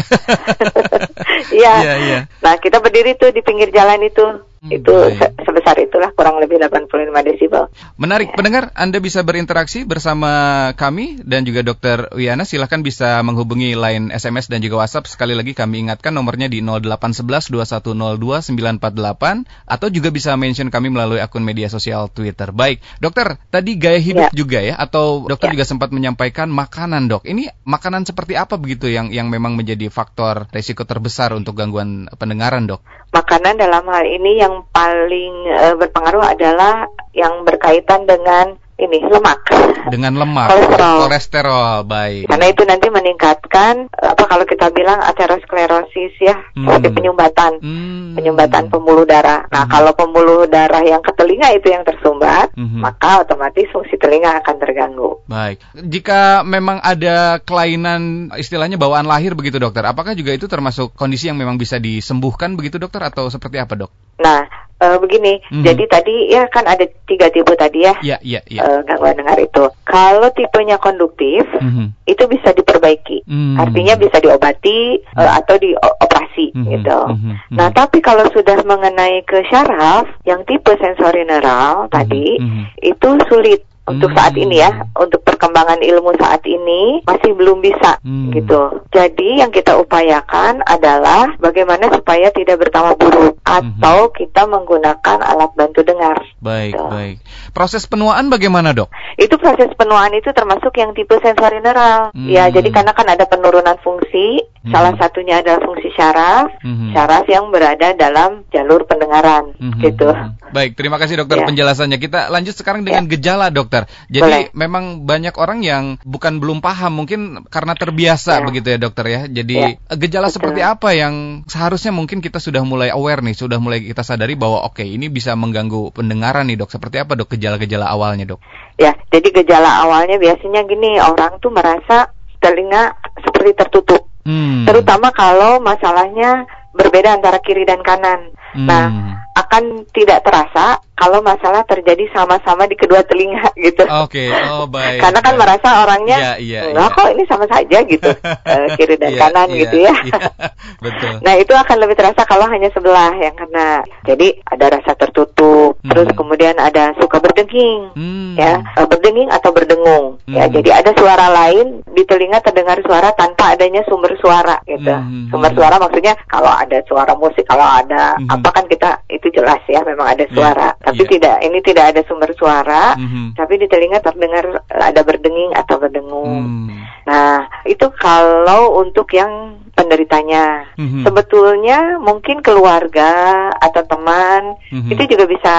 Iya. 1.48 1.74
Iya, 1.80 1.94
iya. 2.02 2.20
Nah 2.42 2.58
kita 2.58 2.82
berdiri 2.82 3.14
tuh 3.16 3.30
di 3.30 3.46
pinggir 3.46 3.70
jalan 3.70 4.02
itu. 4.04 4.26
Hmm, 4.58 4.74
itu 4.74 4.94
se 5.14 5.26
sebesar 5.46 5.78
itulah 5.82 6.10
kurang 6.18 6.42
lebih 6.42 6.58
85 6.58 7.22
desibel. 7.22 7.70
Menarik 7.98 8.34
pendengar, 8.34 8.74
Anda 8.74 8.98
bisa 8.98 9.22
berinteraksi 9.22 9.86
bersama 9.86 10.72
kami 10.74 11.22
dan 11.22 11.46
juga 11.46 11.62
Dokter 11.66 12.10
Wiana. 12.14 12.46
Silahkan 12.46 12.82
bisa 12.82 13.22
menghubungi 13.22 13.78
line 13.78 14.14
SMS 14.14 14.50
dan 14.50 14.62
juga 14.62 14.86
WhatsApp. 14.86 15.10
Sekali 15.10 15.34
lagi 15.34 15.54
kami 15.54 15.90
ingatkan 15.90 16.14
nomornya 16.14 16.50
di 16.50 16.62
0811 16.62 17.50
2102 17.50 18.54
948 18.54 19.46
atau 19.66 19.88
juga 19.90 20.10
bisa 20.14 20.34
mention 20.38 20.70
kami 20.70 20.94
melalui 20.94 21.20
akun 21.20 21.44
media 21.44 21.70
sosial 21.70 22.10
Twitter. 22.10 22.50
Baik, 22.54 22.82
Dokter, 23.02 23.38
tadi 23.50 23.78
gaya 23.78 24.00
hidup 24.00 24.30
ya. 24.30 24.38
juga 24.38 24.60
ya 24.64 24.76
atau 24.78 25.26
Dokter 25.28 25.52
ya. 25.52 25.60
juga 25.60 25.66
sempat 25.66 25.90
menyampaikan 25.92 26.50
makanan, 26.50 27.12
Dok. 27.12 27.28
Ini 27.28 27.52
makanan 27.68 28.08
seperti 28.08 28.40
apa 28.40 28.56
begitu 28.56 28.88
yang 28.88 29.10
yang 29.12 29.28
memang 29.28 29.58
menjadi 29.58 29.92
faktor 29.92 30.48
risiko 30.54 30.88
terbesar 30.88 31.36
untuk 31.36 31.58
gangguan 31.58 32.08
pendengaran, 32.16 32.66
Dok? 32.70 32.82
Makanan 33.12 33.60
dalam 33.60 33.84
hal 33.88 34.06
ini 34.08 34.40
yang 34.40 34.47
paling 34.74 35.36
uh, 35.52 35.76
berpengaruh 35.80 36.24
adalah 36.24 36.88
yang 37.16 37.44
berkaitan 37.44 38.06
dengan 38.06 38.60
ini 38.78 39.02
lemak. 39.02 39.42
Dengan 39.90 40.14
lemak. 40.22 40.54
Kolesterol. 40.54 40.98
Kolesterol, 41.10 41.74
baik. 41.90 42.24
Karena 42.30 42.48
itu 42.48 42.64
nanti 42.64 42.88
meningkatkan 42.94 43.90
apa 43.90 44.24
kalau 44.30 44.46
kita 44.46 44.70
bilang 44.70 45.02
aterosklerosis 45.02 46.14
ya, 46.22 46.38
hmm. 46.38 46.66
seperti 46.66 46.88
penyumbatan, 46.94 47.52
hmm. 47.58 48.14
penyumbatan 48.14 48.70
pembuluh 48.70 49.10
darah. 49.10 49.50
Nah, 49.50 49.66
hmm. 49.66 49.72
kalau 49.74 49.92
pembuluh 49.98 50.46
darah 50.46 50.86
yang 50.86 51.02
ke 51.02 51.10
telinga 51.18 51.50
itu 51.58 51.74
yang 51.74 51.82
tersumbat, 51.82 52.54
hmm. 52.54 52.78
maka 52.78 53.26
otomatis 53.26 53.66
fungsi 53.74 53.98
telinga 53.98 54.38
akan 54.46 54.56
terganggu. 54.62 55.26
Baik. 55.26 55.58
Jika 55.74 56.46
memang 56.46 56.78
ada 56.80 57.42
kelainan 57.42 58.30
istilahnya 58.38 58.78
bawaan 58.78 59.10
lahir 59.10 59.34
begitu 59.34 59.58
dokter, 59.58 59.82
apakah 59.90 60.14
juga 60.14 60.38
itu 60.38 60.46
termasuk 60.46 60.94
kondisi 60.94 61.34
yang 61.34 61.42
memang 61.42 61.58
bisa 61.58 61.82
disembuhkan 61.82 62.54
begitu 62.54 62.78
dokter 62.78 63.02
atau 63.02 63.28
seperti 63.34 63.58
apa 63.58 63.74
dok? 63.74 63.92
Nah, 64.22 64.67
uh, 64.82 64.98
begini. 65.02 65.42
Mm 65.50 65.62
-hmm. 65.62 65.64
Jadi 65.66 65.84
tadi 65.90 66.16
ya 66.32 66.44
kan 66.50 66.66
ada 66.66 66.86
tiga 67.10 67.28
tipe 67.34 67.54
tadi 67.58 67.86
ya. 67.86 67.94
Iya, 68.02 68.18
iya, 68.22 68.42
iya. 68.50 68.62
Uh, 68.64 68.80
gangguan 68.86 69.18
dengar 69.18 69.38
itu. 69.40 69.64
Kalau 69.88 70.30
tipenya 70.34 70.78
konduktif, 70.78 71.46
mm 71.58 71.70
-hmm. 71.70 71.88
itu 72.06 72.24
bisa 72.30 72.54
diperbaiki. 72.54 73.26
Mm 73.26 73.36
-hmm. 73.36 73.56
Artinya 73.62 73.94
bisa 73.98 74.18
diobati 74.22 75.02
mm 75.02 75.06
-hmm. 75.14 75.20
uh, 75.22 75.32
atau 75.40 75.56
dioperasi 75.58 76.46
mm 76.54 76.60
-hmm. 76.62 76.72
gitu. 76.78 77.00
Mm 77.10 77.18
-hmm. 77.18 77.36
Nah, 77.58 77.68
tapi 77.74 78.00
kalau 78.04 78.26
sudah 78.32 78.58
mengenai 78.64 79.26
ke 79.26 79.42
syaraf 79.50 80.06
yang 80.26 80.44
tipe 80.46 80.72
sensori 80.78 81.26
neural 81.26 81.88
-hmm. 81.88 81.94
tadi, 81.94 82.38
mm 82.38 82.48
-hmm. 82.48 82.64
itu 82.82 83.10
sulit 83.28 83.62
untuk 83.88 84.12
saat 84.12 84.36
ini 84.36 84.60
ya, 84.60 84.72
hmm. 84.72 85.00
untuk 85.00 85.24
perkembangan 85.38 85.86
ilmu 85.86 86.18
saat 86.18 86.42
ini 86.50 87.06
masih 87.06 87.38
belum 87.38 87.62
bisa 87.62 88.02
hmm. 88.02 88.34
gitu. 88.34 88.82
Jadi 88.90 89.46
yang 89.46 89.54
kita 89.54 89.78
upayakan 89.78 90.66
adalah 90.66 91.38
bagaimana 91.38 91.94
supaya 91.94 92.34
tidak 92.34 92.66
bertambah 92.66 92.98
buruk 92.98 93.38
atau 93.46 94.10
hmm. 94.10 94.14
kita 94.18 94.50
menggunakan 94.50 95.18
alat 95.22 95.54
bantu 95.54 95.86
dengar. 95.86 96.18
Baik, 96.42 96.74
gitu. 96.74 96.90
baik. 96.90 97.18
Proses 97.54 97.86
penuaan 97.86 98.34
bagaimana, 98.34 98.74
Dok? 98.74 98.90
Itu 99.22 99.38
proses 99.38 99.70
penuaan 99.78 100.18
itu 100.18 100.34
termasuk 100.34 100.74
yang 100.82 100.98
tipe 100.98 101.14
sensori 101.22 101.62
neural. 101.62 102.10
Hmm. 102.18 102.26
Ya, 102.26 102.50
jadi 102.50 102.74
karena 102.74 102.98
kan 102.98 103.06
ada 103.06 103.30
penurunan 103.30 103.78
fungsi, 103.86 104.42
hmm. 104.68 104.74
salah 104.76 104.94
satunya 105.00 105.40
adalah 105.40 105.64
fungsi 105.64 105.90
syaraf, 105.96 106.52
hmm. 106.60 106.92
syaraf 106.92 107.26
yang 107.32 107.48
berada 107.54 107.96
dalam 107.96 108.44
jalur 108.52 108.84
pendengaran 108.84 109.56
hmm. 109.56 109.80
gitu. 109.80 110.12
Hmm. 110.12 110.36
Baik, 110.52 110.76
terima 110.76 111.00
kasih 111.00 111.24
dokter 111.24 111.44
ya. 111.44 111.48
penjelasannya. 111.48 111.98
Kita 112.04 112.28
lanjut 112.28 112.56
sekarang 112.56 112.84
dengan 112.84 113.08
ya. 113.08 113.12
gejala, 113.16 113.48
dokter 113.48 113.68
dokter. 113.68 113.92
Jadi 114.10 114.24
Boleh. 114.24 114.56
memang 114.56 115.04
banyak 115.04 115.36
orang 115.36 115.60
yang 115.62 115.84
bukan 116.08 116.40
belum 116.42 116.64
paham, 116.64 117.04
mungkin 117.04 117.46
karena 117.52 117.76
terbiasa 117.76 118.42
ya. 118.42 118.44
begitu 118.48 118.68
ya 118.72 118.80
dokter 118.80 119.06
ya. 119.06 119.22
Jadi 119.28 119.56
ya. 119.60 119.70
gejala 120.00 120.32
Betul. 120.32 120.36
seperti 120.40 120.62
apa 120.64 120.90
yang 120.96 121.44
seharusnya 121.46 121.92
mungkin 121.94 122.24
kita 122.24 122.40
sudah 122.40 122.64
mulai 122.64 122.90
aware 122.90 123.22
nih, 123.22 123.36
sudah 123.36 123.60
mulai 123.62 123.84
kita 123.84 124.02
sadari 124.02 124.34
bahwa 124.40 124.64
oke 124.66 124.82
okay, 124.82 124.88
ini 124.88 125.12
bisa 125.12 125.36
mengganggu 125.38 125.94
pendengaran 125.94 126.48
nih 126.50 126.58
dok. 126.58 126.72
Seperti 126.74 127.04
apa 127.04 127.14
dok 127.14 127.36
gejala-gejala 127.38 127.86
awalnya 127.92 128.26
dok? 128.26 128.42
Ya, 128.80 128.96
jadi 129.12 129.30
gejala 129.44 129.86
awalnya 129.86 130.18
biasanya 130.18 130.64
gini, 130.66 130.98
orang 130.98 131.38
tuh 131.44 131.52
merasa 131.52 132.16
telinga 132.40 132.96
seperti 133.22 133.52
tertutup. 133.58 134.08
Hmm. 134.28 134.68
Terutama 134.68 135.16
kalau 135.16 135.64
masalahnya 135.64 136.44
berbeda 136.76 137.16
antara 137.16 137.40
kiri 137.40 137.64
dan 137.64 137.80
kanan. 137.80 138.36
Nah, 138.60 138.92
hmm. 138.92 139.00
Nah, 139.08 139.24
akan 139.38 139.88
tidak 139.96 140.28
terasa 140.28 140.84
kalau 140.98 141.22
masalah 141.22 141.62
terjadi 141.70 142.10
sama-sama 142.10 142.66
di 142.66 142.74
kedua 142.74 143.06
telinga 143.06 143.54
gitu. 143.70 143.86
Oke, 143.86 144.34
okay. 144.34 144.50
oh 144.50 144.66
baik. 144.66 144.98
Karena 144.98 145.22
kan 145.22 145.38
baik. 145.38 145.42
merasa 145.46 145.70
orangnya, 145.86 146.18
yeah, 146.18 146.36
yeah, 146.42 146.64
enggak 146.74 146.90
yeah. 146.90 146.98
kok 146.98 147.10
ini 147.14 147.24
sama 147.30 147.46
saja 147.46 147.78
gitu, 147.86 148.10
uh, 148.26 148.68
kiri 148.82 148.98
dan 148.98 149.14
yeah, 149.14 149.22
kanan 149.22 149.48
yeah, 149.54 149.60
gitu 149.62 149.78
ya. 149.86 149.94
Yeah, 149.94 150.22
betul. 150.90 151.14
Nah 151.22 151.34
itu 151.38 151.54
akan 151.54 151.78
lebih 151.86 151.96
terasa 152.02 152.26
kalau 152.26 152.50
hanya 152.50 152.74
sebelah 152.74 153.14
yang 153.14 153.38
kena. 153.38 153.86
Jadi 154.10 154.42
ada 154.50 154.66
rasa 154.74 154.92
tertutup, 154.98 155.78
hmm. 155.86 155.90
terus 155.94 156.10
kemudian 156.18 156.58
ada 156.58 156.98
suka 156.98 157.22
berdenging, 157.22 157.94
hmm. 157.94 158.34
ya 158.34 158.66
uh, 158.82 158.88
berdenging 158.90 159.30
atau 159.30 159.54
berdengung. 159.54 160.18
Ya, 160.26 160.26
hmm. 160.26 160.36
Ya, 160.42 160.46
jadi 160.50 160.70
ada 160.82 160.92
suara 160.98 161.30
lain 161.30 161.86
di 161.94 162.02
telinga 162.10 162.42
terdengar 162.42 162.82
suara 162.82 163.14
tanpa 163.14 163.54
adanya 163.54 163.86
sumber 163.86 164.18
suara 164.18 164.58
gitu. 164.66 164.90
Hmm. 164.90 165.30
Sumber 165.30 165.54
suara 165.54 165.78
maksudnya 165.78 166.18
kalau 166.26 166.50
ada 166.50 166.82
suara 166.90 167.14
musik, 167.14 167.46
kalau 167.46 167.70
ada 167.70 168.18
hmm. 168.18 168.34
apa 168.34 168.50
kan 168.50 168.66
kita 168.66 169.06
itu 169.14 169.30
jelas 169.30 169.62
ya 169.70 169.86
memang 169.86 170.18
ada 170.18 170.26
suara. 170.34 170.74
Yeah 170.74 170.87
tapi 170.88 171.04
yeah. 171.04 171.12
tidak 171.20 171.36
ini 171.44 171.60
tidak 171.60 171.86
ada 171.92 172.02
sumber 172.08 172.32
suara, 172.32 172.96
mm-hmm. 172.96 173.36
tapi 173.36 173.60
di 173.60 173.68
telinga 173.68 174.00
terdengar 174.00 174.64
ada 174.72 175.02
berdenging 175.04 175.52
atau 175.52 175.76
berdengung. 175.84 176.48
Mm. 176.48 176.80
Nah, 177.04 177.44
itu 177.68 177.92
kalau 178.00 178.80
untuk 178.80 179.12
yang 179.12 179.60
penderitanya. 179.76 180.64
Mm-hmm. 180.80 181.04
Sebetulnya 181.04 182.00
mungkin 182.00 182.40
keluarga 182.40 183.52
atau 183.60 183.84
teman 183.84 184.56
mm-hmm. 184.72 184.96
itu 184.96 185.04
juga 185.12 185.28
bisa 185.28 185.56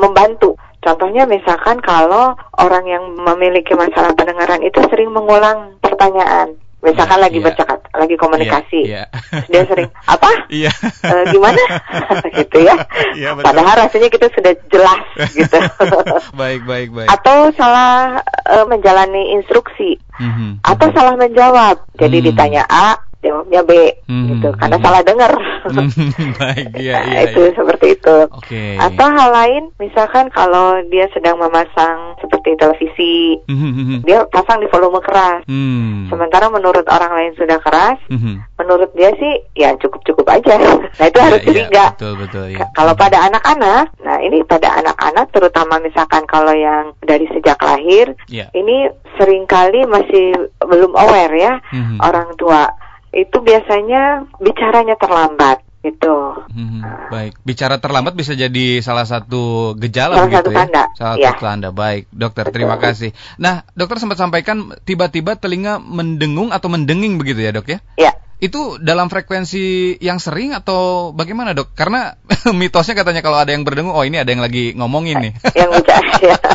membantu. 0.00 0.56
Contohnya 0.80 1.28
misalkan 1.28 1.76
kalau 1.84 2.32
orang 2.56 2.88
yang 2.88 3.04
memiliki 3.20 3.76
masalah 3.76 4.16
pendengaran 4.16 4.64
itu 4.64 4.80
sering 4.88 5.12
mengulang 5.12 5.76
pertanyaan. 5.84 6.56
Misalkan 6.80 7.20
yeah, 7.20 7.24
lagi 7.28 7.38
yeah. 7.44 7.46
Lagi 7.90 8.14
komunikasi, 8.14 8.86
yeah, 8.86 9.10
yeah. 9.10 9.44
dia 9.50 9.62
sering 9.66 9.90
apa? 10.06 10.30
Yeah. 10.46 10.70
Iya. 10.70 10.72
E, 11.02 11.14
gimana? 11.34 11.62
gitu 12.38 12.58
ya. 12.62 12.74
Yeah, 13.18 13.34
Padahal 13.38 13.86
rasanya 13.86 14.08
kita 14.12 14.30
sudah 14.30 14.52
jelas 14.70 15.02
gitu. 15.34 15.58
baik, 16.40 16.62
baik, 16.66 16.88
baik. 16.94 17.08
Atau 17.10 17.50
salah 17.58 18.22
e, 18.46 18.56
menjalani 18.70 19.34
instruksi, 19.34 19.98
mm 20.18 20.30
-hmm. 20.30 20.50
atau 20.62 20.88
salah 20.94 21.14
menjawab. 21.18 21.82
Jadi 21.98 22.18
mm. 22.22 22.24
ditanya 22.30 22.62
A, 22.70 23.09
jawabnya 23.20 23.60
B 23.64 23.72
hmm, 24.08 24.26
gitu 24.36 24.48
karena 24.56 24.76
hmm. 24.80 24.84
salah 24.84 25.02
dengar. 25.04 25.32
Hmm, 25.68 25.88
baik, 26.40 26.66
iya, 26.80 27.04
iya, 27.08 27.16
nah, 27.20 27.22
itu 27.28 27.42
iya. 27.44 27.52
seperti 27.56 27.86
itu. 28.00 28.16
Okay. 28.42 28.74
Atau 28.80 29.06
hal 29.12 29.30
lain, 29.30 29.62
misalkan 29.76 30.32
kalau 30.32 30.80
dia 30.88 31.06
sedang 31.12 31.36
memasang 31.36 32.16
seperti 32.20 32.56
televisi, 32.56 33.36
hmm, 33.44 33.56
hmm, 33.56 33.72
hmm, 33.72 33.86
hmm. 33.86 34.00
dia 34.08 34.18
pasang 34.32 34.58
di 34.64 34.68
volume 34.72 35.00
keras. 35.04 35.44
Hmm. 35.44 36.08
Sementara 36.08 36.48
menurut 36.48 36.84
orang 36.88 37.12
lain 37.12 37.32
sudah 37.36 37.60
keras, 37.60 38.00
hmm. 38.08 38.40
menurut 38.56 38.90
dia 38.96 39.12
sih 39.20 39.44
ya 39.56 39.76
cukup-cukup 39.78 40.26
aja. 40.28 40.56
Nah 41.00 41.06
itu 41.06 41.16
ya, 41.16 41.24
harus 41.24 41.40
curiga. 41.46 41.70
Ya, 41.70 41.86
betul, 41.96 42.12
betul, 42.18 42.44
ya. 42.52 42.66
Kalau 42.76 42.92
pada 42.98 43.24
anak-anak, 43.30 43.94
nah 44.04 44.18
ini 44.20 44.42
pada 44.44 44.68
anak-anak 44.82 45.32
terutama 45.32 45.80
misalkan 45.80 46.26
kalau 46.28 46.52
yang 46.52 46.92
dari 47.00 47.24
sejak 47.30 47.56
lahir, 47.62 48.12
ya. 48.28 48.52
ini 48.52 48.90
sering 49.16 49.44
kali 49.48 49.84
masih 49.84 50.50
belum 50.64 50.96
aware 50.96 51.34
ya 51.36 51.52
hmm. 51.72 52.00
orang 52.00 52.32
tua 52.40 52.70
itu 53.10 53.36
biasanya 53.42 54.30
bicaranya 54.38 54.94
terlambat 54.94 55.66
itu. 55.80 56.16
Hmm, 56.52 56.84
baik, 57.08 57.40
bicara 57.40 57.80
terlambat 57.80 58.12
bisa 58.12 58.36
jadi 58.36 58.84
salah 58.84 59.08
satu 59.08 59.72
gejala 59.80 60.20
salah 60.20 60.28
begitu 60.28 60.36
satu 60.36 60.50
ya. 60.52 60.58
Tanda. 60.60 60.84
Salah 60.92 61.16
ya. 61.16 61.30
satu 61.32 61.42
tanda. 61.48 61.68
Baik, 61.72 62.04
dokter, 62.12 62.44
Betul. 62.48 62.54
terima 62.60 62.76
kasih. 62.76 63.10
Nah, 63.40 63.64
dokter 63.72 63.96
sempat 63.96 64.20
sampaikan 64.20 64.76
tiba-tiba 64.84 65.40
telinga 65.40 65.80
mendengung 65.80 66.52
atau 66.52 66.68
mendenging 66.68 67.16
begitu 67.16 67.40
ya, 67.40 67.50
Dok 67.56 67.68
ya? 67.72 67.78
Iya. 67.96 68.12
Itu 68.40 68.80
dalam 68.80 69.08
frekuensi 69.08 69.96
yang 70.00 70.20
sering 70.20 70.52
atau 70.52 71.12
bagaimana, 71.16 71.56
Dok? 71.56 71.72
Karena 71.72 72.12
mitosnya 72.60 72.92
katanya 72.92 73.24
kalau 73.24 73.40
ada 73.40 73.56
yang 73.56 73.64
berdengung, 73.64 73.96
oh 73.96 74.04
ini 74.04 74.20
ada 74.20 74.28
yang 74.28 74.44
lagi 74.44 74.76
ngomongin 74.76 75.16
nih. 75.16 75.32
Yang 75.56 75.70
bicara. 75.80 76.12
ya. 76.20 76.36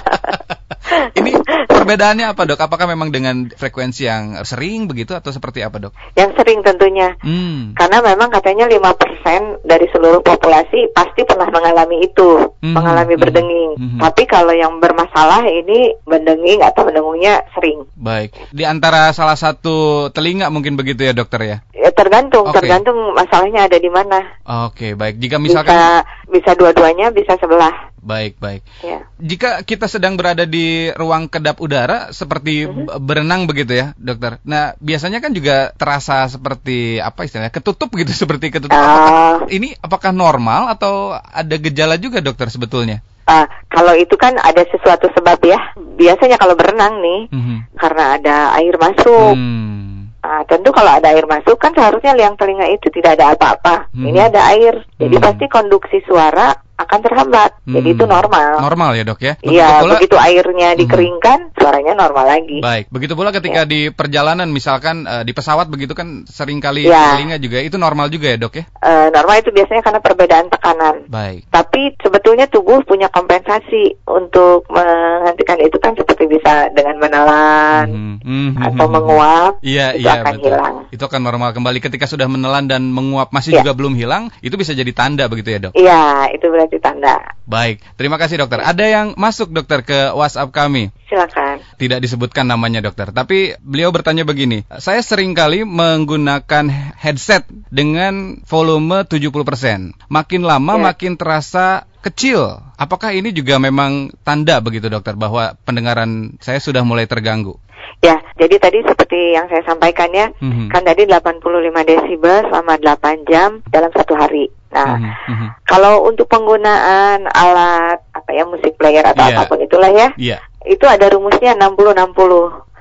Ini 0.96 1.32
perbedaannya 1.86 2.34
apa 2.34 2.42
dok? 2.50 2.58
Apakah 2.58 2.90
memang 2.90 3.14
dengan 3.14 3.46
frekuensi 3.54 4.10
yang 4.10 4.42
sering 4.42 4.90
begitu 4.90 5.14
atau 5.14 5.30
seperti 5.30 5.62
apa 5.62 5.78
dok? 5.78 5.94
Yang 6.18 6.42
sering 6.42 6.66
tentunya. 6.66 7.14
Hmm. 7.22 7.78
Karena 7.78 8.02
memang 8.02 8.34
katanya 8.34 8.66
5% 8.66 9.62
dari 9.62 9.86
seluruh 9.94 10.26
populasi 10.26 10.90
pasti 10.98 11.22
pernah 11.30 11.46
mengalami 11.54 12.02
itu, 12.10 12.58
hmm. 12.66 12.74
mengalami 12.74 13.14
hmm. 13.14 13.22
berdenging. 13.22 13.70
Hmm. 13.78 14.00
Tapi 14.02 14.26
kalau 14.26 14.58
yang 14.58 14.82
bermasalah 14.82 15.46
ini 15.46 15.94
berdenging 16.10 16.66
atau 16.66 16.90
berdengungnya 16.90 17.46
sering. 17.54 17.86
Baik. 17.94 18.34
Di 18.50 18.66
antara 18.66 19.14
salah 19.14 19.38
satu 19.38 20.10
telinga 20.10 20.50
mungkin 20.50 20.74
begitu 20.74 21.06
ya 21.06 21.14
dokter 21.14 21.46
ya? 21.46 21.58
Ya 21.78 21.94
tergantung, 21.94 22.50
okay. 22.50 22.66
tergantung 22.66 22.98
masalahnya 23.14 23.70
ada 23.70 23.78
di 23.78 23.94
mana. 23.94 24.42
Oke, 24.66 24.74
okay, 24.74 24.92
baik. 24.98 25.22
Jika 25.22 25.38
misalkan 25.38 25.78
bisa 25.78 26.02
bisa 26.34 26.52
dua-duanya, 26.58 27.14
bisa 27.14 27.38
sebelah. 27.38 27.94
Baik, 28.06 28.38
baik. 28.38 28.62
Ya. 28.86 29.10
Jika 29.18 29.66
kita 29.66 29.90
sedang 29.90 30.14
berada 30.14 30.46
di 30.46 30.94
ruang 30.94 31.26
kedap 31.26 31.58
udara 31.58 32.14
seperti 32.14 32.70
mm-hmm. 32.70 33.02
berenang 33.02 33.50
begitu 33.50 33.74
ya, 33.74 33.98
dokter. 33.98 34.38
Nah, 34.46 34.78
biasanya 34.78 35.26
kan 35.26 35.34
juga 35.34 35.74
terasa 35.74 36.30
seperti 36.30 37.02
apa 37.02 37.26
istilahnya? 37.26 37.50
ketutup 37.50 37.90
gitu 37.98 38.14
seperti 38.22 38.54
ketutup. 38.54 38.78
Uh, 38.78 38.86
apakah, 38.86 39.50
ini 39.50 39.74
apakah 39.82 40.14
normal 40.14 40.70
atau 40.70 41.18
ada 41.18 41.56
gejala 41.58 41.98
juga, 41.98 42.22
dokter 42.22 42.46
sebetulnya? 42.54 43.02
Uh, 43.26 43.50
kalau 43.74 43.98
itu 43.98 44.14
kan 44.22 44.38
ada 44.38 44.62
sesuatu 44.70 45.10
sebab 45.18 45.42
ya. 45.42 45.58
Biasanya 45.98 46.38
kalau 46.38 46.54
berenang 46.54 47.02
nih, 47.02 47.22
mm-hmm. 47.34 47.58
karena 47.82 48.22
ada 48.22 48.36
air 48.62 48.78
masuk. 48.78 49.34
Hmm. 49.34 50.14
Uh, 50.26 50.42
tentu 50.50 50.74
kalau 50.74 50.90
ada 50.90 51.14
air 51.14 51.26
masuk 51.30 51.54
kan 51.62 51.70
seharusnya 51.78 52.18
liang 52.18 52.34
telinga 52.34 52.66
itu 52.70 52.90
tidak 52.94 53.18
ada 53.18 53.34
apa-apa. 53.34 53.90
Hmm. 53.94 54.10
Ini 54.10 54.30
ada 54.30 54.54
air, 54.54 54.86
jadi 54.98 55.18
hmm. 55.18 55.26
pasti 55.26 55.46
konduksi 55.50 56.02
suara 56.06 56.65
akan 56.76 57.00
terhambat. 57.00 57.52
Hmm. 57.64 57.74
Jadi 57.80 57.88
itu 57.96 58.04
normal. 58.04 58.60
Normal 58.60 58.90
ya 59.00 59.04
dok 59.08 59.22
ya? 59.24 59.34
Iya, 59.40 59.84
begitu 59.88 60.16
airnya 60.20 60.76
hmm. 60.76 60.80
dikeringkan, 60.84 61.40
hmm. 61.50 61.54
suaranya 61.56 61.94
normal 61.96 62.26
lagi. 62.28 62.60
Baik, 62.60 62.92
begitu 62.92 63.16
pula 63.16 63.32
ketika 63.32 63.64
ya. 63.64 63.70
di 63.70 63.82
perjalanan 63.92 64.52
misalkan 64.52 65.08
uh, 65.08 65.24
di 65.24 65.32
pesawat 65.32 65.72
begitu 65.72 65.96
kan 65.96 66.28
sering 66.28 66.60
kali 66.60 66.88
ya. 66.88 67.16
telinga 67.16 67.38
juga, 67.40 67.64
itu 67.64 67.80
normal 67.80 68.12
juga 68.12 68.36
ya 68.36 68.38
dok 68.38 68.54
ya? 68.60 68.64
Uh, 68.84 69.08
normal 69.16 69.40
itu 69.40 69.50
biasanya 69.56 69.82
karena 69.82 70.00
perbedaan 70.04 70.48
tekanan. 70.52 70.96
Baik. 71.08 71.48
Tapi 71.48 71.96
sebetulnya 72.04 72.46
tubuh 72.52 72.84
punya 72.84 73.08
kompensasi 73.08 74.04
untuk 74.12 74.68
menghentikan 74.68 75.60
itu 75.64 75.80
kan 75.80 75.96
seperti 75.96 76.28
bisa 76.28 76.68
dengan 76.76 77.00
menelan 77.00 77.88
hmm. 77.88 78.16
Hmm. 78.26 78.52
atau 78.60 78.86
menguap, 78.92 79.54
iya, 79.64 79.96
itu 79.96 80.04
iya, 80.04 80.20
akan 80.20 80.34
betul. 80.36 80.48
hilang. 80.52 80.76
Itu 80.92 81.04
akan 81.08 81.22
normal 81.24 81.50
kembali 81.56 81.80
ketika 81.80 82.06
sudah 82.10 82.28
menelan 82.28 82.68
dan 82.68 82.92
menguap 82.92 83.32
masih 83.32 83.56
ya. 83.56 83.64
juga 83.64 83.72
belum 83.78 83.96
hilang, 83.96 84.28
itu 84.44 84.56
bisa 84.60 84.76
jadi 84.76 84.92
tanda 84.92 85.32
begitu 85.32 85.56
ya 85.56 85.60
dok? 85.70 85.74
Iya, 85.78 86.34
itu 86.34 86.46
berarti 86.50 86.65
tanda. 86.82 87.38
Baik, 87.46 87.82
terima 87.96 88.18
kasih 88.18 88.42
dokter. 88.42 88.62
Ada 88.62 88.86
yang 88.86 89.08
masuk 89.16 89.54
dokter 89.54 89.86
ke 89.86 90.14
WhatsApp 90.14 90.50
kami. 90.50 90.90
silakan. 91.06 91.62
Tidak 91.78 92.02
disebutkan 92.02 92.50
namanya 92.50 92.82
dokter, 92.82 93.14
tapi 93.14 93.54
beliau 93.62 93.94
bertanya 93.94 94.26
begini, 94.26 94.66
saya 94.82 95.00
sering 95.06 95.38
kali 95.38 95.62
menggunakan 95.62 96.66
headset 96.98 97.46
dengan 97.70 98.42
volume 98.50 99.06
70%. 99.06 100.10
Makin 100.10 100.42
lama 100.42 100.74
ya. 100.76 100.84
makin 100.92 101.14
terasa 101.16 101.86
kecil. 102.06 102.62
Apakah 102.78 103.18
ini 103.18 103.34
juga 103.34 103.58
memang 103.58 104.14
tanda 104.22 104.62
begitu 104.62 104.90
dokter 104.90 105.18
bahwa 105.18 105.58
pendengaran 105.66 106.38
saya 106.38 106.62
sudah 106.62 106.86
mulai 106.86 107.10
terganggu? 107.10 107.58
Ya, 108.04 108.22
jadi 108.38 108.62
tadi 108.62 108.86
seperti 108.86 109.34
yang 109.34 109.50
saya 109.50 109.66
sampaikan 109.66 110.14
ya, 110.14 110.30
mm-hmm. 110.38 110.70
kan 110.70 110.86
tadi 110.86 111.10
85 111.10 111.42
desibel 111.90 112.38
selama 112.52 112.78
8 112.78 113.30
jam 113.30 113.50
dalam 113.72 113.90
satu 113.90 114.14
hari. 114.14 114.52
Nah, 114.76 115.00
mm-hmm. 115.00 115.50
kalau 115.64 116.04
untuk 116.04 116.28
penggunaan 116.28 117.32
alat 117.32 118.04
apa 118.12 118.30
ya 118.36 118.44
musik 118.44 118.76
player 118.76 119.08
atau 119.08 119.24
yeah. 119.24 119.40
apa 119.40 119.48
pun 119.48 119.60
itulah 119.64 119.88
ya, 119.88 120.12
yeah. 120.20 120.44
itu 120.68 120.84
ada 120.84 121.08
rumusnya 121.08 121.56
60-60. 121.56 121.96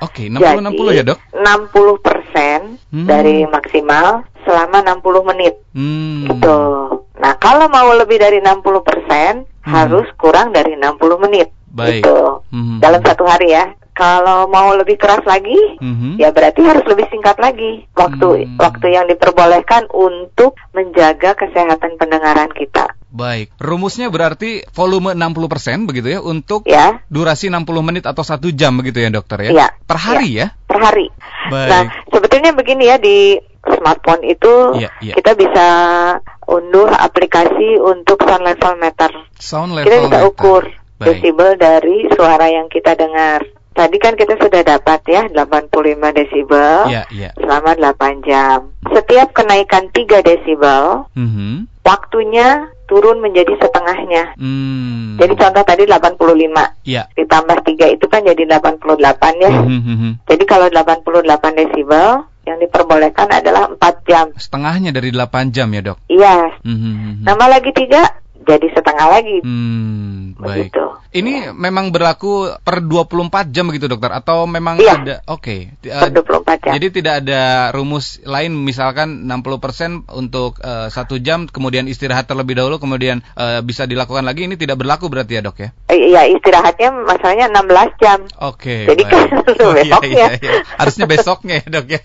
Oke, 0.02 0.26
okay, 0.26 0.26
60-60 0.26 0.98
ya 0.98 1.04
dok? 1.06 1.18
60 1.30 2.02
persen 2.02 2.58
hmm. 2.90 3.06
dari 3.06 3.46
maksimal 3.46 4.26
selama 4.42 4.82
60 4.82 5.30
menit. 5.30 5.54
Hmm. 5.70 6.26
Gitu. 6.26 6.58
Nah, 7.22 7.32
kalau 7.38 7.70
mau 7.70 7.94
lebih 7.94 8.18
dari 8.18 8.42
60 8.42 8.82
persen, 8.82 9.46
hmm. 9.46 9.70
harus 9.70 10.10
kurang 10.18 10.50
dari 10.50 10.74
60 10.74 10.98
menit. 11.24 11.54
Baik. 11.70 12.02
Gitu. 12.02 12.18
Hmm. 12.50 12.82
Dalam 12.82 13.00
satu 13.06 13.22
hari 13.22 13.54
ya. 13.54 13.70
Kalau 13.94 14.50
mau 14.50 14.74
lebih 14.74 14.98
keras 14.98 15.22
lagi, 15.22 15.54
mm-hmm. 15.78 16.18
ya 16.18 16.34
berarti 16.34 16.66
harus 16.66 16.82
lebih 16.90 17.06
singkat 17.14 17.38
lagi 17.38 17.86
waktu 17.94 18.50
mm. 18.50 18.58
waktu 18.58 18.86
yang 18.90 19.06
diperbolehkan 19.06 19.86
untuk 19.94 20.58
menjaga 20.74 21.38
kesehatan 21.38 21.94
pendengaran 21.94 22.50
kita. 22.50 22.90
Baik, 23.14 23.54
rumusnya 23.62 24.10
berarti 24.10 24.66
volume 24.74 25.14
60% 25.14 25.86
begitu 25.86 26.18
ya 26.18 26.20
untuk 26.20 26.66
ya. 26.66 26.98
durasi 27.06 27.46
60 27.46 27.62
menit 27.86 28.04
atau 28.10 28.26
satu 28.26 28.50
jam 28.50 28.74
begitu 28.74 28.98
ya 28.98 29.14
dokter 29.14 29.46
ya? 29.46 29.50
Iya. 29.54 29.68
Per 29.86 29.98
hari 30.02 30.28
ya? 30.34 30.50
ya? 30.50 30.66
Per 30.66 30.78
hari. 30.82 31.06
Baik. 31.54 31.70
Nah, 31.70 31.82
sebetulnya 32.10 32.50
begini 32.58 32.90
ya 32.90 32.98
di 32.98 33.38
smartphone 33.64 34.26
itu 34.26 34.82
ya, 34.82 34.90
ya. 35.00 35.14
kita 35.14 35.32
bisa 35.38 35.66
unduh 36.50 36.90
aplikasi 36.90 37.80
untuk 37.80 38.20
sound 38.26 38.44
level 38.44 38.74
meter. 38.76 39.10
Sound 39.40 39.72
level 39.72 39.88
Kita 39.88 39.98
bisa 40.04 40.18
meter. 40.20 40.30
ukur 40.34 40.62
Baik. 41.00 41.06
desibel 41.06 41.50
dari 41.56 41.96
suara 42.12 42.46
yang 42.50 42.66
kita 42.68 42.98
dengar. 42.98 43.46
Tadi 43.74 43.96
kan 43.98 44.14
kita 44.14 44.38
sudah 44.38 44.62
dapat 44.62 45.02
ya 45.10 45.26
85 45.34 45.74
desibel 46.14 46.86
yeah, 46.86 47.04
yeah. 47.10 47.34
selama 47.34 47.74
8 47.74 48.22
jam. 48.22 48.70
Setiap 48.86 49.34
kenaikan 49.34 49.90
3 49.90 50.22
desibel, 50.22 51.10
mm 51.18 51.28
-hmm. 51.28 51.54
waktunya 51.82 52.70
turun 52.86 53.18
menjadi 53.18 53.50
setengahnya. 53.58 54.38
Mm. 54.38 55.18
Jadi 55.18 55.34
contoh 55.34 55.64
tadi 55.66 55.82
85. 55.90 56.86
Yeah. 56.86 57.10
Ditambah 57.18 57.58
3 57.66 57.98
itu 57.98 58.06
kan 58.06 58.22
jadi 58.22 58.42
88 58.46 59.42
ya. 59.42 59.50
Mm 59.50 59.80
-hmm. 59.82 60.12
Jadi 60.22 60.44
kalau 60.46 60.70
88 60.70 61.58
desibel 61.58 62.30
yang 62.46 62.58
diperbolehkan 62.62 63.26
adalah 63.34 63.74
4 63.74 64.06
jam. 64.06 64.26
Setengahnya 64.38 64.94
dari 64.94 65.10
8 65.10 65.50
jam 65.50 65.66
ya, 65.74 65.82
Dok? 65.82 65.98
Iya. 66.06 66.62
Mm 66.62 66.76
-hmm. 66.78 67.26
Nambah 67.26 67.48
lagi 67.50 67.74
3 67.74 68.22
jadi 68.44 68.66
setengah 68.76 69.06
lagi. 69.08 69.38
Hmm, 69.40 70.36
baik. 70.36 70.70
Begitu. 70.70 70.86
Ini 71.14 71.54
memang 71.54 71.94
berlaku 71.94 72.58
per 72.66 72.82
24 72.82 73.54
jam 73.54 73.70
begitu 73.70 73.86
dokter 73.86 74.10
atau 74.10 74.50
memang 74.50 74.82
iya. 74.82 74.98
ada 74.98 75.14
oke. 75.30 75.78
Okay. 75.78 75.86
Per 75.86 76.10
24 76.10 76.66
jam. 76.66 76.72
Jadi 76.74 76.86
tidak 76.90 77.14
ada 77.22 77.70
rumus 77.70 78.18
lain 78.26 78.50
misalkan 78.58 79.30
60% 79.30 80.10
untuk 80.10 80.58
uh, 80.58 80.90
satu 80.90 81.22
jam 81.22 81.46
kemudian 81.46 81.86
istirahat 81.86 82.26
terlebih 82.26 82.58
dahulu 82.58 82.82
kemudian 82.82 83.22
uh, 83.38 83.62
bisa 83.62 83.86
dilakukan 83.86 84.26
lagi 84.26 84.50
ini 84.50 84.58
tidak 84.58 84.82
berlaku 84.82 85.06
berarti 85.06 85.38
ya, 85.38 85.42
Dok 85.46 85.58
ya? 85.62 85.70
Iya, 85.86 86.22
istirahatnya 86.34 86.90
masalahnya 87.06 87.46
16 87.62 88.02
jam. 88.02 88.18
Oke. 88.42 88.82
Okay, 88.82 88.90
Jadi 88.90 89.02
kan 89.06 89.26
oh, 89.30 89.42
besoknya. 89.46 89.84
Iya, 89.86 89.98
iya, 90.10 90.28
iya. 90.42 90.52
Harusnya 90.82 91.06
besoknya 91.06 91.54
ya, 91.62 91.66
Dok 91.78 91.86
ya. 91.94 92.00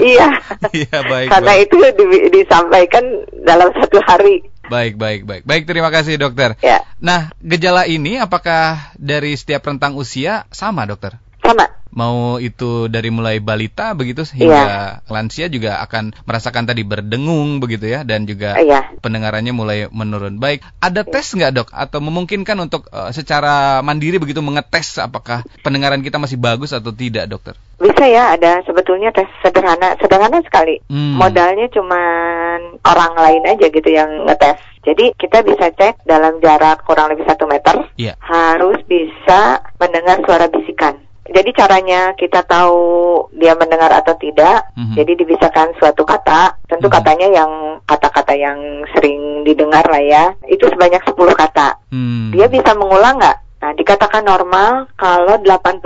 iya. 0.00 0.26
Iya, 0.74 0.98
baik. 1.06 1.28
Karena 1.28 1.52
baik. 1.54 1.64
itu 1.68 1.76
di, 2.00 2.04
disampaikan 2.32 3.04
dalam 3.44 3.68
satu 3.76 4.00
hari. 4.00 4.42
Baik, 4.68 4.96
baik, 4.96 5.28
baik. 5.28 5.42
Baik, 5.44 5.64
terima 5.68 5.92
kasih 5.92 6.16
dokter. 6.16 6.56
Ya. 6.64 6.84
Nah, 7.00 7.32
gejala 7.44 7.84
ini 7.84 8.16
apakah 8.16 8.94
dari 8.96 9.36
setiap 9.36 9.68
rentang 9.68 9.96
usia 9.98 10.48
sama 10.48 10.88
dokter? 10.88 11.20
Sama 11.44 11.68
mau 11.94 12.42
itu 12.42 12.90
dari 12.90 13.08
mulai 13.08 13.38
balita 13.38 13.94
begitu 13.94 14.26
sehingga 14.26 14.98
yeah. 15.00 15.06
lansia 15.06 15.46
juga 15.46 15.78
akan 15.86 16.10
merasakan 16.26 16.66
tadi 16.66 16.82
berdengung 16.82 17.62
begitu 17.62 17.86
ya 17.86 18.02
dan 18.02 18.26
juga 18.26 18.58
yeah. 18.58 18.90
pendengarannya 18.98 19.54
mulai 19.54 19.86
menurun. 19.88 20.42
Baik, 20.42 20.66
ada 20.82 21.06
tes 21.06 21.30
nggak 21.30 21.54
dok 21.54 21.68
atau 21.70 22.02
memungkinkan 22.02 22.58
untuk 22.58 22.90
uh, 22.90 23.14
secara 23.14 23.80
mandiri 23.86 24.18
begitu 24.18 24.42
mengetes 24.42 24.98
apakah 24.98 25.46
pendengaran 25.62 26.02
kita 26.02 26.18
masih 26.18 26.36
bagus 26.36 26.74
atau 26.74 26.90
tidak 26.90 27.30
dokter? 27.30 27.54
Bisa 27.78 28.04
ya, 28.06 28.34
ada 28.34 28.62
sebetulnya 28.66 29.14
tes 29.14 29.30
sederhana, 29.42 29.94
sederhana 30.02 30.42
sekali. 30.42 30.82
Hmm. 30.90 31.18
Modalnya 31.18 31.70
cuma 31.70 32.02
orang 32.84 33.12
lain 33.16 33.42
aja 33.48 33.66
gitu 33.72 33.88
yang 33.88 34.28
ngetes. 34.28 34.60
Jadi 34.84 35.16
kita 35.16 35.40
bisa 35.40 35.72
cek 35.72 36.04
dalam 36.04 36.38
jarak 36.44 36.84
kurang 36.84 37.08
lebih 37.08 37.24
satu 37.24 37.48
meter, 37.48 37.88
yeah. 37.96 38.12
harus 38.20 38.76
bisa 38.84 39.64
mendengar 39.80 40.20
suara 40.22 40.46
bisikan. 40.52 41.00
Jadi 41.24 41.56
caranya 41.56 42.12
kita 42.20 42.44
tahu 42.44 42.84
dia 43.32 43.56
mendengar 43.56 43.88
atau 43.96 44.12
tidak. 44.20 44.68
Mm-hmm. 44.76 44.92
Jadi 44.92 45.12
dibisakan 45.24 45.72
suatu 45.80 46.04
kata, 46.04 46.60
tentu 46.68 46.92
mm-hmm. 46.92 46.96
katanya 47.00 47.28
yang 47.32 47.52
kata-kata 47.88 48.36
yang 48.36 48.60
sering 48.92 49.40
didengar 49.40 49.88
lah 49.88 50.04
ya. 50.04 50.24
Itu 50.44 50.68
sebanyak 50.68 51.00
10 51.00 51.16
kata. 51.16 51.80
Mm. 51.88 52.36
Dia 52.36 52.46
bisa 52.52 52.76
mengulang 52.76 53.16
nggak? 53.16 53.38
Nah, 53.64 53.72
dikatakan 53.72 54.28
normal 54.28 54.92
kalau 55.00 55.40
80% 55.40 55.80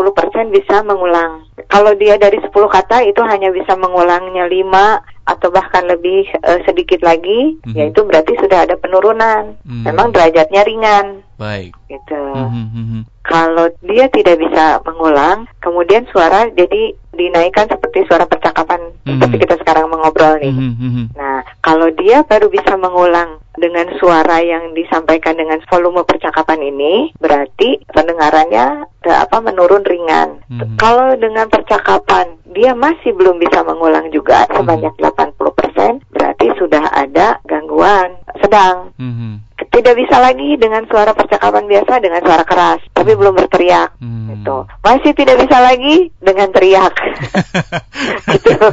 bisa 0.50 0.82
mengulang. 0.82 1.46
Kalau 1.70 1.94
dia 1.94 2.18
dari 2.18 2.42
10 2.42 2.50
kata 2.50 3.06
itu 3.06 3.22
hanya 3.22 3.54
bisa 3.54 3.78
mengulangnya 3.78 4.50
5 4.50 5.17
atau 5.28 5.52
bahkan 5.52 5.84
lebih 5.84 6.24
uh, 6.40 6.58
sedikit 6.64 7.04
lagi, 7.04 7.60
mm-hmm. 7.60 7.76
yaitu 7.76 8.00
berarti 8.08 8.32
sudah 8.40 8.64
ada 8.64 8.80
penurunan. 8.80 9.60
Mm. 9.68 9.84
Memang 9.84 10.08
derajatnya 10.16 10.64
ringan. 10.64 11.20
Baik. 11.36 11.76
Gitu. 11.92 12.22
Mm-hmm. 12.32 13.04
Kalau 13.28 13.68
dia 13.84 14.08
tidak 14.08 14.40
bisa 14.40 14.80
mengulang, 14.88 15.44
kemudian 15.60 16.08
suara 16.08 16.48
jadi 16.56 16.96
dinaikkan 17.18 17.66
seperti 17.66 18.06
suara 18.06 18.24
percakapan 18.30 18.78
mm-hmm. 18.78 19.10
seperti 19.18 19.36
kita 19.42 19.54
sekarang 19.58 19.90
mengobrol 19.90 20.38
nih. 20.38 20.54
Mm-hmm. 20.54 21.04
Nah, 21.18 21.42
kalau 21.58 21.90
dia 21.98 22.22
baru 22.22 22.46
bisa 22.46 22.78
mengulang 22.78 23.42
dengan 23.58 23.90
suara 23.98 24.38
yang 24.38 24.70
disampaikan 24.78 25.34
dengan 25.34 25.58
volume 25.66 26.06
percakapan 26.06 26.62
ini, 26.62 27.10
berarti 27.18 27.82
pendengarannya 27.90 28.86
apa 29.02 29.36
menurun 29.42 29.82
ringan. 29.82 30.38
Mm-hmm. 30.46 30.78
Kalau 30.78 31.18
dengan 31.18 31.50
percakapan 31.50 32.38
dia 32.54 32.72
masih 32.78 33.12
belum 33.18 33.42
bisa 33.42 33.66
mengulang 33.66 34.08
juga 34.14 34.46
sebanyak 34.54 34.94
mm-hmm. 34.94 35.34
80%, 36.06 36.14
berarti 36.14 36.46
sudah 36.56 36.84
ada 36.94 37.42
gangguan 37.44 38.14
sedang. 38.38 38.94
Mm-hmm 38.96 39.47
tidak 39.78 39.94
bisa 39.94 40.18
lagi 40.18 40.58
dengan 40.58 40.82
suara 40.90 41.14
percakapan 41.14 41.64
biasa 41.70 42.02
dengan 42.02 42.20
suara 42.26 42.42
keras, 42.42 42.82
tapi 42.90 43.14
belum 43.14 43.38
berteriak. 43.38 43.94
Hmm. 44.02 44.26
Gitu. 44.34 44.56
Masih 44.82 45.12
tidak 45.14 45.36
bisa 45.46 45.56
lagi 45.62 46.10
dengan 46.18 46.50
teriak. 46.50 46.94
gitu. 48.34 48.68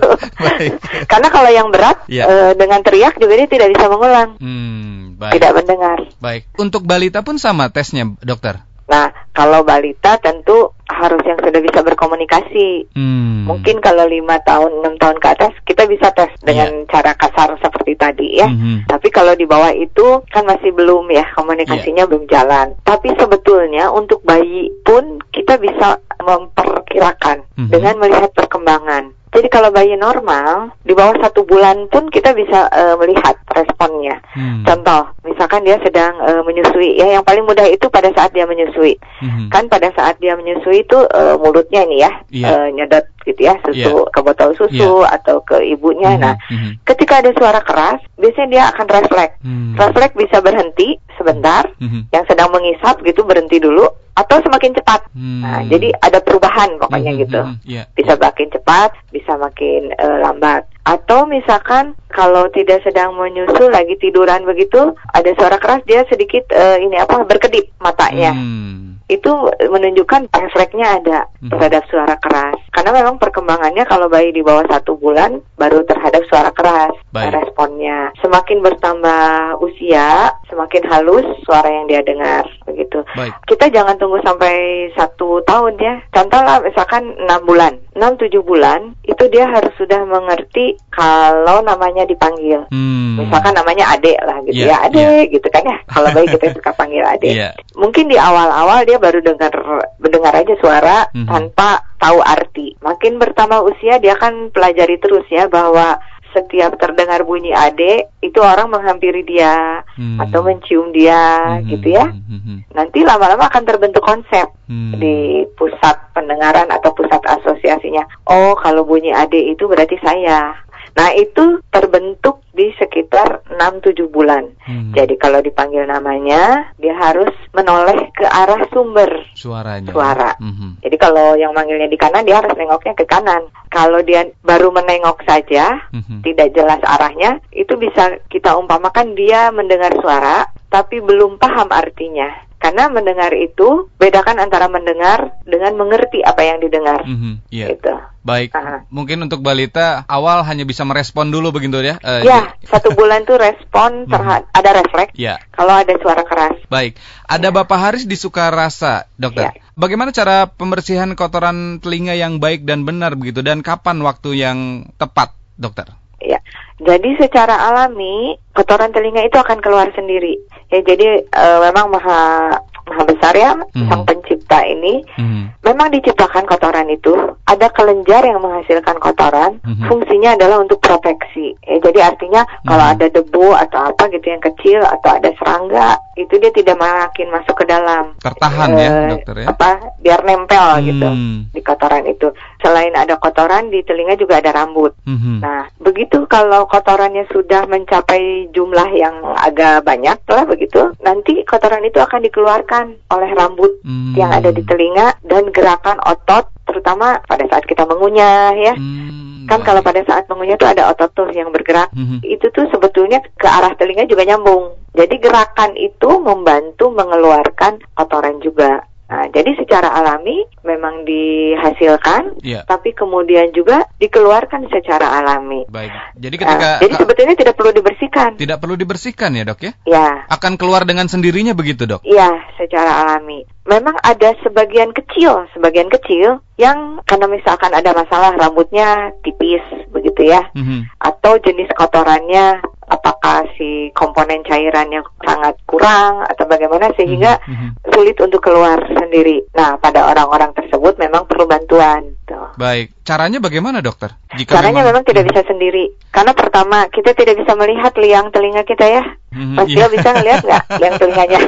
Karena 1.06 1.28
kalau 1.32 1.50
yang 1.54 1.70
berat 1.70 2.04
ya. 2.10 2.26
uh, 2.26 2.52
dengan 2.58 2.82
teriak 2.82 3.16
juga 3.22 3.38
dia 3.38 3.48
tidak 3.48 3.72
bisa 3.72 3.86
mengulang. 3.88 4.36
Hmm, 4.42 5.16
baik. 5.16 5.34
Tidak 5.40 5.52
mendengar. 5.54 5.98
Baik. 6.20 6.50
Untuk 6.60 6.84
balita 6.84 7.22
pun 7.24 7.40
sama 7.40 7.70
tesnya, 7.70 8.10
dokter. 8.26 8.60
Nah, 8.86 9.10
kalau 9.34 9.66
balita 9.66 10.22
tentu 10.22 10.75
harus 11.06 11.22
yang 11.24 11.40
sudah 11.40 11.62
bisa 11.62 11.80
berkomunikasi. 11.86 12.90
Hmm. 12.98 13.46
Mungkin 13.46 13.78
kalau 13.78 14.10
lima 14.10 14.42
tahun, 14.42 14.82
enam 14.82 14.98
tahun 14.98 15.22
ke 15.22 15.28
atas 15.38 15.54
kita 15.66 15.86
bisa 15.86 16.10
tes 16.18 16.34
dengan 16.42 16.72
yeah. 16.72 16.88
cara 16.90 17.12
kasar 17.14 17.54
seperti 17.62 17.94
tadi 17.94 18.42
ya. 18.42 18.50
Mm-hmm. 18.50 18.90
Tapi 18.90 19.08
kalau 19.14 19.38
di 19.38 19.46
bawah 19.46 19.70
itu 19.70 20.26
kan 20.34 20.48
masih 20.50 20.74
belum 20.74 21.10
ya 21.14 21.26
komunikasinya 21.38 22.04
yeah. 22.06 22.10
belum 22.10 22.26
jalan. 22.26 22.68
Tapi 22.82 23.14
sebetulnya 23.14 23.94
untuk 23.94 24.26
bayi 24.26 24.74
pun 24.82 25.22
kita 25.30 25.62
bisa 25.62 26.02
memperkirakan 26.22 27.46
mm-hmm. 27.46 27.70
dengan 27.70 27.96
melihat 28.02 28.32
perkembangan. 28.34 29.14
Jadi 29.36 29.52
kalau 29.52 29.68
bayi 29.68 30.00
normal 30.00 30.72
di 30.88 30.96
bawah 30.96 31.20
satu 31.20 31.44
bulan 31.44 31.92
pun 31.92 32.08
kita 32.08 32.32
bisa 32.32 32.72
uh, 32.72 32.96
melihat 32.96 33.36
responnya. 33.52 34.16
Hmm. 34.32 34.64
Contoh, 34.64 35.12
misalkan 35.28 35.68
dia 35.68 35.76
sedang 35.84 36.16
uh, 36.24 36.40
menyusui, 36.48 36.96
ya 36.96 37.20
yang 37.20 37.24
paling 37.28 37.44
mudah 37.44 37.68
itu 37.68 37.92
pada 37.92 38.08
saat 38.16 38.32
dia 38.32 38.48
menyusui. 38.48 38.96
Hmm. 39.20 39.52
Kan 39.52 39.68
pada 39.68 39.92
saat 39.92 40.16
dia 40.24 40.40
menyusui 40.40 40.88
itu 40.88 40.96
uh, 40.96 41.36
mulutnya 41.36 41.84
ini 41.84 42.00
ya 42.00 42.08
yeah. 42.08 42.16
Iya. 42.32 42.48
uh, 42.48 42.68
nyedot 42.72 43.06
gitu 43.26 43.42
ya 43.42 43.54
susu 43.66 43.94
yeah. 44.06 44.12
ke 44.14 44.20
botol 44.24 44.50
susu 44.56 45.04
yeah. 45.04 45.16
atau 45.20 45.44
ke 45.44 45.60
ibunya. 45.68 46.16
Hmm. 46.16 46.24
Nah, 46.24 46.34
hmm. 46.48 46.72
ketika 46.88 47.20
ada 47.20 47.36
suara 47.36 47.60
keras, 47.60 48.00
biasanya 48.16 48.48
dia 48.48 48.64
akan 48.72 48.88
refleks. 48.88 49.36
Hmm. 49.44 49.76
Refleks 49.76 50.16
bisa 50.16 50.38
berhenti 50.40 50.96
sebentar, 51.26 51.66
hmm. 51.82 52.14
yang 52.14 52.22
sedang 52.30 52.54
mengisap 52.54 53.02
gitu 53.02 53.26
berhenti 53.26 53.58
dulu 53.58 53.90
atau 54.14 54.38
semakin 54.46 54.78
cepat. 54.78 55.10
Hmm. 55.12 55.42
Nah, 55.42 55.62
jadi 55.66 55.90
ada 56.00 56.22
perubahan 56.22 56.78
pokoknya 56.78 57.12
hmm, 57.18 57.22
gitu. 57.26 57.42
Hmm, 57.42 57.58
yeah. 57.66 57.90
Bisa 57.98 58.14
makin 58.16 58.48
cepat, 58.54 58.94
bisa 59.10 59.34
makin 59.42 59.90
uh, 59.98 60.22
lambat. 60.22 60.70
Atau 60.86 61.26
misalkan 61.26 61.98
kalau 62.14 62.46
tidak 62.54 62.86
sedang 62.86 63.18
menyusul 63.18 63.74
lagi 63.74 63.98
tiduran 63.98 64.46
begitu, 64.46 64.94
ada 65.12 65.34
suara 65.34 65.58
keras 65.58 65.82
dia 65.90 66.06
sedikit 66.06 66.46
uh, 66.54 66.78
ini 66.78 66.96
apa 67.02 67.26
berkedip 67.26 67.74
matanya. 67.82 68.32
Hmm. 68.32 68.95
Itu 69.06 69.32
menunjukkan 69.70 70.34
refleksnya 70.34 70.98
ada 71.02 71.20
hmm. 71.42 71.54
terhadap 71.54 71.86
suara 71.90 72.16
keras. 72.18 72.58
Karena 72.74 72.92
memang 72.92 73.22
perkembangannya 73.22 73.86
kalau 73.86 74.10
bayi 74.10 74.34
di 74.34 74.42
bawah 74.42 74.66
satu 74.66 74.98
bulan 74.98 75.40
baru 75.62 75.86
terhadap 75.86 76.26
suara 76.26 76.50
keras 76.50 76.94
Baik. 77.14 77.38
responnya. 77.38 78.10
Semakin 78.20 78.66
bertambah 78.66 79.24
usia, 79.62 80.34
semakin 80.50 80.84
halus 80.90 81.28
suara 81.46 81.70
yang 81.70 81.86
dia 81.86 82.02
dengar 82.02 82.50
begitu. 82.66 83.06
Baik. 83.14 83.34
Kita 83.46 83.70
jangan 83.70 83.96
tunggu 84.02 84.18
sampai 84.26 84.90
satu 84.98 85.46
tahun 85.46 85.78
ya. 85.78 85.96
Contohlah 86.10 86.66
misalkan 86.66 87.14
enam 87.22 87.46
bulan, 87.46 87.74
enam 87.96 88.20
tujuh 88.20 88.44
bulan 88.44 88.92
itu 89.08 89.24
dia 89.32 89.48
harus 89.48 89.72
sudah 89.80 90.04
mengerti 90.04 90.76
kalau 90.92 91.64
namanya 91.64 92.04
dipanggil. 92.04 92.68
Hmm. 92.68 93.16
Misalkan 93.16 93.56
namanya 93.56 93.96
adek 93.96 94.20
lah 94.20 94.38
gitu 94.44 94.68
yeah, 94.68 94.84
ya, 94.84 94.88
adek 94.92 95.24
yeah. 95.26 95.34
gitu 95.40 95.48
kan 95.48 95.64
ya. 95.64 95.78
Kalau 95.88 96.10
bayi 96.12 96.28
kita 96.28 96.52
suka 96.52 96.72
panggil 96.76 97.04
adek. 97.08 97.32
Yeah. 97.32 97.52
Mungkin 97.80 98.12
di 98.12 98.20
awal-awal 98.20 98.84
dia 98.84 99.00
baru 99.00 99.24
dengar 99.24 99.56
mendengar 100.04 100.36
aja 100.36 100.54
suara 100.60 101.08
mm 101.16 101.24
-hmm. 101.24 101.28
tanpa 101.32 101.70
tahu 102.04 102.20
arti. 102.20 102.76
Makin 102.84 103.16
bertambah 103.16 103.64
usia 103.64 104.04
dia 104.04 104.20
akan 104.20 104.52
pelajari 104.52 105.00
terus 105.00 105.24
ya 105.32 105.48
bahwa 105.48 105.96
setiap 106.36 106.76
terdengar 106.76 107.24
bunyi 107.24 107.56
ade 107.56 108.12
itu 108.20 108.44
orang 108.44 108.68
menghampiri 108.68 109.24
dia 109.24 109.80
hmm. 109.96 110.20
atau 110.20 110.44
mencium 110.44 110.92
dia 110.92 111.56
hmm. 111.64 111.72
gitu 111.72 111.88
ya. 111.96 112.12
Hmm. 112.12 112.42
hmm. 112.44 112.60
Nanti 112.76 113.00
lama-lama 113.08 113.48
akan 113.48 113.64
terbentuk 113.64 114.04
konsep 114.04 114.52
hmm. 114.68 115.00
di 115.00 115.48
pusat 115.56 116.12
pendengaran 116.12 116.68
atau 116.68 116.92
pusat 116.92 117.24
asosiasinya. 117.24 118.04
Oh, 118.28 118.60
kalau 118.60 118.84
bunyi 118.84 119.16
ade 119.16 119.40
itu 119.40 119.64
berarti 119.66 119.96
saya. 120.04 120.60
Nah, 120.96 121.12
itu 121.12 121.60
terbentuk 121.68 122.40
di 122.56 122.72
sekitar 122.80 123.44
6-7 123.52 124.08
bulan. 124.08 124.48
Hmm. 124.64 124.96
Jadi 124.96 125.20
kalau 125.20 125.44
dipanggil 125.44 125.84
namanya, 125.84 126.72
dia 126.80 126.96
harus 126.96 127.36
menoleh 127.52 128.16
ke 128.16 128.24
arah 128.24 128.64
sumber 128.72 129.12
suaranya. 129.36 129.92
Suara. 129.92 130.32
Hmm. 130.40 130.80
Jadi 130.80 130.96
kalau 130.96 131.36
yang 131.36 131.52
manggilnya 131.52 131.92
di 131.92 132.00
kanan, 132.00 132.24
dia 132.24 132.40
harus 132.40 132.56
nengoknya 132.56 132.96
ke 132.96 133.04
kanan. 133.04 133.44
Kalau 133.68 134.00
dia 134.08 134.24
baru 134.48 134.72
menengok 134.72 135.20
saja, 135.28 135.84
hmm. 135.92 136.24
tidak 136.24 136.56
jelas 136.56 136.80
arahnya, 136.80 137.44
itu 137.52 137.76
bisa 137.76 138.16
kita 138.32 138.56
umpamakan 138.56 139.20
dia 139.20 139.52
mendengar 139.52 139.92
suara, 140.00 140.48
tapi 140.72 141.04
belum 141.04 141.36
paham 141.36 141.76
artinya. 141.76 142.45
Karena 142.66 142.90
mendengar 142.90 143.30
itu 143.38 143.94
bedakan 144.02 144.42
antara 144.42 144.66
mendengar 144.66 145.38
dengan 145.46 145.78
mengerti 145.78 146.26
apa 146.26 146.42
yang 146.42 146.58
didengar. 146.58 147.06
Mm 147.06 147.18
-hmm, 147.22 147.34
yeah. 147.54 147.70
Itu. 147.70 147.94
Baik. 148.26 148.58
Aha. 148.58 148.90
Mungkin 148.90 149.22
untuk 149.22 149.46
balita 149.46 150.02
awal 150.10 150.42
hanya 150.50 150.66
bisa 150.66 150.82
merespon 150.82 151.30
dulu 151.30 151.54
begitu 151.54 151.78
ya? 151.86 152.02
Uh, 152.02 152.26
ya, 152.26 152.58
satu 152.66 152.90
bulan 152.98 153.22
tuh 153.22 153.38
respon 153.38 154.10
mhm. 154.10 154.10
terhadap 154.10 154.50
ada 154.50 154.70
refleks. 154.82 155.14
Ya. 155.14 155.38
Kalau 155.54 155.78
ada 155.78 155.94
suara 156.02 156.26
keras. 156.26 156.58
Baik. 156.66 156.98
Ada 157.30 157.54
ya. 157.54 157.54
Bapak 157.54 157.78
Haris 157.78 158.10
di 158.10 158.18
Sukarasa, 158.18 159.06
dokter. 159.14 159.54
Ya. 159.54 159.62
Bagaimana 159.78 160.10
cara 160.10 160.50
pembersihan 160.50 161.14
kotoran 161.14 161.78
telinga 161.86 162.18
yang 162.18 162.42
baik 162.42 162.66
dan 162.66 162.82
benar 162.82 163.14
begitu 163.14 163.46
dan 163.46 163.62
kapan 163.62 164.02
waktu 164.02 164.42
yang 164.42 164.90
tepat, 164.98 165.38
dokter? 165.62 165.94
Ya. 166.26 166.40
Jadi 166.82 167.16
secara 167.22 167.70
alami 167.72 168.36
kotoran 168.52 168.92
telinga 168.92 169.24
itu 169.24 169.38
akan 169.38 169.62
keluar 169.62 169.94
sendiri. 169.94 170.42
Ya 170.74 170.82
jadi 170.82 171.24
uh, 171.30 171.60
memang 171.70 171.94
maha 171.94 172.58
maha 172.86 173.04
besar 173.10 173.34
ya 173.34 173.52
mm-hmm. 173.58 173.90
sang 173.90 174.04
pencipta 174.06 174.62
ini 174.62 175.02
mm-hmm. 175.18 175.44
memang 175.66 175.90
diciptakan 175.90 176.46
kotoran 176.46 176.86
itu 176.94 177.14
ada 177.50 177.68
kelenjar 177.74 178.22
yang 178.22 178.38
menghasilkan 178.38 179.02
kotoran 179.02 179.58
mm-hmm. 179.66 179.90
fungsinya 179.90 180.38
adalah 180.38 180.62
untuk 180.62 180.78
proteksi 180.86 181.58
ya, 181.66 181.82
jadi 181.82 182.14
artinya 182.14 182.46
mm-hmm. 182.46 182.68
kalau 182.70 182.86
ada 182.86 183.08
debu 183.10 183.48
atau 183.58 183.80
apa 183.90 184.04
gitu 184.14 184.28
yang 184.30 184.44
kecil 184.44 184.80
atau 184.86 185.10
ada 185.18 185.30
serangga 185.42 185.98
itu 186.16 186.34
dia 186.38 186.54
tidak 186.54 186.78
makin 186.78 187.28
masuk 187.34 187.56
ke 187.58 187.66
dalam 187.66 188.14
tertahan 188.22 188.70
uh, 188.72 188.78
ya 188.78 188.90
eh, 188.90 189.10
dokter 189.18 189.36
ya 189.42 189.46
apa 189.50 189.70
biar 190.06 190.22
nempel 190.22 190.66
mm-hmm. 190.78 190.86
gitu 190.86 191.10
di 191.58 191.62
kotoran 191.66 192.06
itu 192.06 192.30
selain 192.66 192.98
ada 192.98 193.22
kotoran 193.22 193.70
di 193.70 193.86
telinga 193.86 194.18
juga 194.18 194.42
ada 194.42 194.50
rambut 194.50 194.98
mm-hmm. 195.06 195.38
nah 195.46 195.70
begitu 195.78 196.26
kalau 196.26 196.66
kotorannya 196.66 197.30
sudah 197.30 197.70
mencapai 197.70 198.50
jumlah 198.50 198.90
yang 198.98 199.14
agak 199.38 199.86
banyak 199.86 200.18
lah 200.26 200.44
begitu 200.50 200.90
nanti 201.06 201.46
kotoran 201.46 201.86
itu 201.86 202.02
akan 202.02 202.26
dikeluarkan 202.26 202.98
oleh 203.14 203.30
rambut 203.38 203.72
hmm. 203.86 204.18
yang 204.18 204.34
ada 204.34 204.50
di 204.50 204.66
telinga 204.66 205.14
dan 205.22 205.54
gerakan 205.54 206.02
otot 206.02 206.50
terutama 206.66 207.22
pada 207.30 207.46
saat 207.48 207.64
kita 207.70 207.86
mengunyah 207.86 208.52
ya. 208.58 208.74
Hmm. 208.74 209.46
Kan 209.46 209.62
kalau 209.62 209.86
pada 209.86 210.02
saat 210.02 210.26
mengunyah 210.26 210.58
itu 210.58 210.66
ada 210.66 210.90
otot 210.90 211.14
tuh 211.14 211.30
yang 211.30 211.54
bergerak. 211.54 211.94
Hmm. 211.94 212.18
Itu 212.26 212.50
tuh 212.50 212.66
sebetulnya 212.74 213.22
ke 213.38 213.46
arah 213.46 213.78
telinga 213.78 214.10
juga 214.10 214.26
nyambung. 214.26 214.74
Jadi 214.98 215.22
gerakan 215.22 215.78
itu 215.78 216.10
membantu 216.18 216.90
mengeluarkan 216.90 217.78
kotoran 217.94 218.42
juga. 218.42 218.82
Nah, 219.06 219.30
jadi 219.30 219.54
secara 219.54 219.94
alami 219.94 220.50
memang 220.66 221.06
dihasilkan, 221.06 222.42
yeah. 222.42 222.66
tapi 222.66 222.90
kemudian 222.98 223.54
juga 223.54 223.86
dikeluarkan 224.02 224.66
secara 224.74 225.22
alami. 225.22 225.62
Baik. 225.70 225.94
Jadi 226.18 226.36
ketika 226.42 226.66
nah, 226.66 226.82
jadi 226.82 226.94
sebetulnya 226.98 227.36
tidak 227.38 227.54
perlu 227.54 227.72
dibersihkan. 227.78 228.30
Tidak 228.34 228.58
perlu 228.58 228.74
dibersihkan 228.74 229.38
ya, 229.38 229.46
Dok 229.46 229.62
ya? 229.62 229.72
Ya. 229.86 230.10
Akan 230.26 230.58
keluar 230.58 230.90
dengan 230.90 231.06
sendirinya 231.06 231.54
begitu, 231.54 231.86
Dok? 231.86 232.02
Iya, 232.02 232.34
secara 232.58 233.06
alami. 233.06 233.46
Memang 233.66 233.98
ada 234.02 234.34
sebagian 234.42 234.94
kecil, 234.94 235.50
sebagian 235.54 235.90
kecil 235.90 236.42
yang 236.58 237.02
karena 237.06 237.26
misalkan 237.30 237.74
ada 237.74 237.94
masalah 237.98 238.34
rambutnya 238.38 239.14
tipis 239.26 239.62
begitu 239.90 240.30
ya, 240.30 240.50
mm 240.54 240.62
-hmm. 240.62 240.80
atau 241.02 241.38
jenis 241.42 241.70
kotorannya 241.74 242.62
apakah 242.88 243.44
si 243.60 243.92
komponen 243.92 244.42
cairannya 244.48 245.04
sangat 245.26 245.60
kurang 245.68 246.24
atau 246.26 246.46
bagaimana 246.48 246.94
sehingga 246.96 247.38
mm 247.44 247.54
-hmm. 247.54 247.70
sulit 247.92 248.18
untuk 248.22 248.40
keluar 248.40 248.80
sendiri. 248.88 249.44
Nah, 249.58 249.76
pada 249.82 250.08
orang-orang 250.08 250.56
tersebut 250.56 250.96
memang 250.96 251.28
perlu 251.28 251.46
bantuan. 251.50 252.16
Tuh. 252.26 252.56
Baik, 252.56 252.95
caranya 253.06 253.38
bagaimana 253.38 253.86
dokter? 253.86 254.18
Jika 254.34 254.58
caranya 254.58 254.82
memang, 254.82 255.00
memang 255.00 255.04
tidak 255.06 255.24
mhm. 255.24 255.30
bisa 255.30 255.42
sendiri. 255.46 255.86
Karena 256.10 256.34
pertama 256.34 256.90
kita 256.90 257.14
tidak 257.14 257.38
bisa 257.38 257.54
melihat 257.54 257.94
liang 258.02 258.34
telinga 258.34 258.66
kita 258.66 258.86
ya. 258.90 259.04
-hmm, 259.30 259.56
Mas 259.56 259.70
iya. 259.70 259.86
bisa 259.88 260.10
ngelihat 260.18 260.42
nggak 260.42 260.64
liang 260.82 260.96
telinganya? 260.98 261.40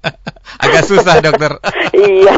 Agak 0.64 0.82
susah 0.84 1.24
dokter. 1.24 1.56
iya. 1.96 2.36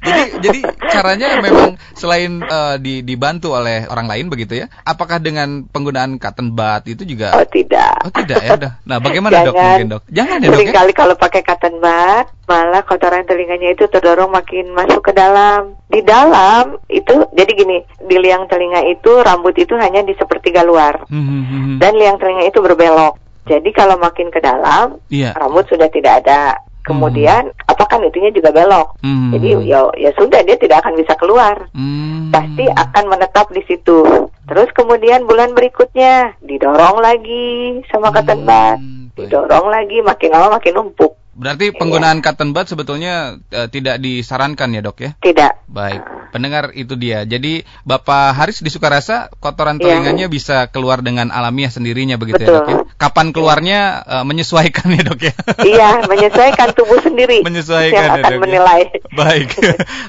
jadi 0.00 0.22
jadi 0.40 0.60
caranya 0.88 1.28
memang 1.44 1.76
selain 1.92 2.40
uh, 2.42 2.80
di, 2.80 3.04
dibantu 3.04 3.52
oleh 3.52 3.84
orang 3.86 4.08
lain 4.08 4.32
begitu 4.32 4.56
ya? 4.64 4.66
Apakah 4.82 5.20
dengan 5.20 5.68
penggunaan 5.68 6.16
cotton 6.16 6.56
bud 6.56 6.88
itu 6.88 7.04
juga? 7.04 7.36
Oh 7.36 7.44
tidak. 7.44 8.00
Oh 8.08 8.12
tidak 8.16 8.40
ya 8.40 8.50
udah. 8.56 8.72
Nah 8.88 8.98
bagaimana 8.98 9.44
Jangan. 9.44 9.46
dok 9.46 9.54
mungkin 9.60 9.86
dok? 9.92 10.02
Jangan 10.08 10.36
ya 10.40 10.48
dok. 10.48 10.60
ya? 10.64 10.94
kalau 10.96 11.14
pakai 11.20 11.42
cotton 11.44 11.74
bud 11.84 12.26
malah 12.50 12.82
kotoran 12.82 13.22
telinganya 13.22 13.70
itu 13.70 13.86
terdorong 13.86 14.34
makin 14.34 14.74
masuk 14.74 15.06
ke 15.06 15.12
dalam. 15.14 15.78
Di 15.86 16.02
dalam 16.02 16.82
itu 16.90 17.30
jadi 17.30 17.52
gini 17.54 17.78
di 18.02 18.16
liang 18.18 18.50
telinga 18.50 18.82
itu 18.90 19.22
rambut 19.22 19.54
itu 19.54 19.78
hanya 19.78 20.02
di 20.02 20.18
sepertiga 20.18 20.66
luar 20.66 21.06
hmm, 21.06 21.26
hmm, 21.26 21.44
hmm, 21.46 21.76
dan 21.78 21.94
liang 21.94 22.18
telinga 22.18 22.50
itu 22.50 22.58
berbelok. 22.58 23.14
Jadi 23.46 23.70
kalau 23.70 23.98
makin 23.98 24.30
ke 24.30 24.38
dalam, 24.42 24.98
yeah. 25.10 25.34
rambut 25.38 25.66
sudah 25.70 25.90
tidak 25.90 26.22
ada 26.26 26.58
kemudian 26.80 27.52
hmm. 27.52 27.70
apa 27.70 27.84
kan 27.86 28.00
itunya 28.02 28.32
juga 28.32 28.50
belok 28.50 28.96
hmm. 29.04 29.30
jadi 29.36 29.48
ya 29.68 29.80
ya 30.00 30.10
sudah 30.16 30.40
dia 30.42 30.56
tidak 30.56 30.80
akan 30.80 30.96
bisa 30.96 31.12
keluar 31.20 31.68
hmm. 31.76 32.32
pasti 32.32 32.64
akan 32.66 33.04
menetap 33.06 33.52
di 33.52 33.62
situ 33.68 34.28
terus 34.48 34.68
kemudian 34.72 35.28
bulan 35.28 35.52
berikutnya 35.52 36.34
didorong 36.40 36.98
lagi 37.04 37.78
sama 37.92 38.08
cotton 38.10 38.48
hmm. 38.48 39.12
didorong 39.14 39.68
lagi 39.68 40.00
makin 40.00 40.30
lama 40.32 40.56
makin 40.56 40.72
numpuk 40.80 41.19
Berarti 41.40 41.72
penggunaan 41.72 42.20
iya. 42.20 42.24
cotton 42.28 42.52
bud 42.52 42.68
sebetulnya 42.68 43.40
uh, 43.56 43.68
tidak 43.72 43.96
disarankan 43.96 44.76
ya 44.76 44.84
dok 44.84 44.98
ya? 45.00 45.10
Tidak. 45.16 45.72
Baik, 45.72 46.04
pendengar 46.36 46.76
itu 46.76 47.00
dia. 47.00 47.24
Jadi 47.24 47.64
Bapak 47.88 48.36
Haris 48.36 48.60
di 48.60 48.68
Sukarasa 48.68 49.32
kotoran 49.40 49.80
iya. 49.80 49.96
telinganya 49.96 50.28
iya. 50.28 50.34
bisa 50.36 50.68
keluar 50.68 51.00
dengan 51.00 51.32
alamiah 51.32 51.72
sendirinya 51.72 52.20
begitu 52.20 52.44
Betul. 52.44 52.52
ya 52.52 52.58
dok 52.60 52.68
ya? 52.68 52.76
Kapan 53.00 53.32
keluarnya 53.32 53.80
uh, 54.04 54.24
menyesuaikan 54.28 54.92
ya 54.92 55.00
dok 55.00 55.20
ya? 55.24 55.34
Iya, 55.64 55.90
menyesuaikan 56.04 56.76
tubuh 56.76 57.00
sendiri. 57.00 57.40
menyesuaikan 57.48 57.96
yang 57.96 58.20
ya, 58.20 58.22
dok, 58.28 58.32
ya? 58.36 58.38
menilai. 58.44 58.80
Ya? 58.84 59.00
Baik, 59.16 59.48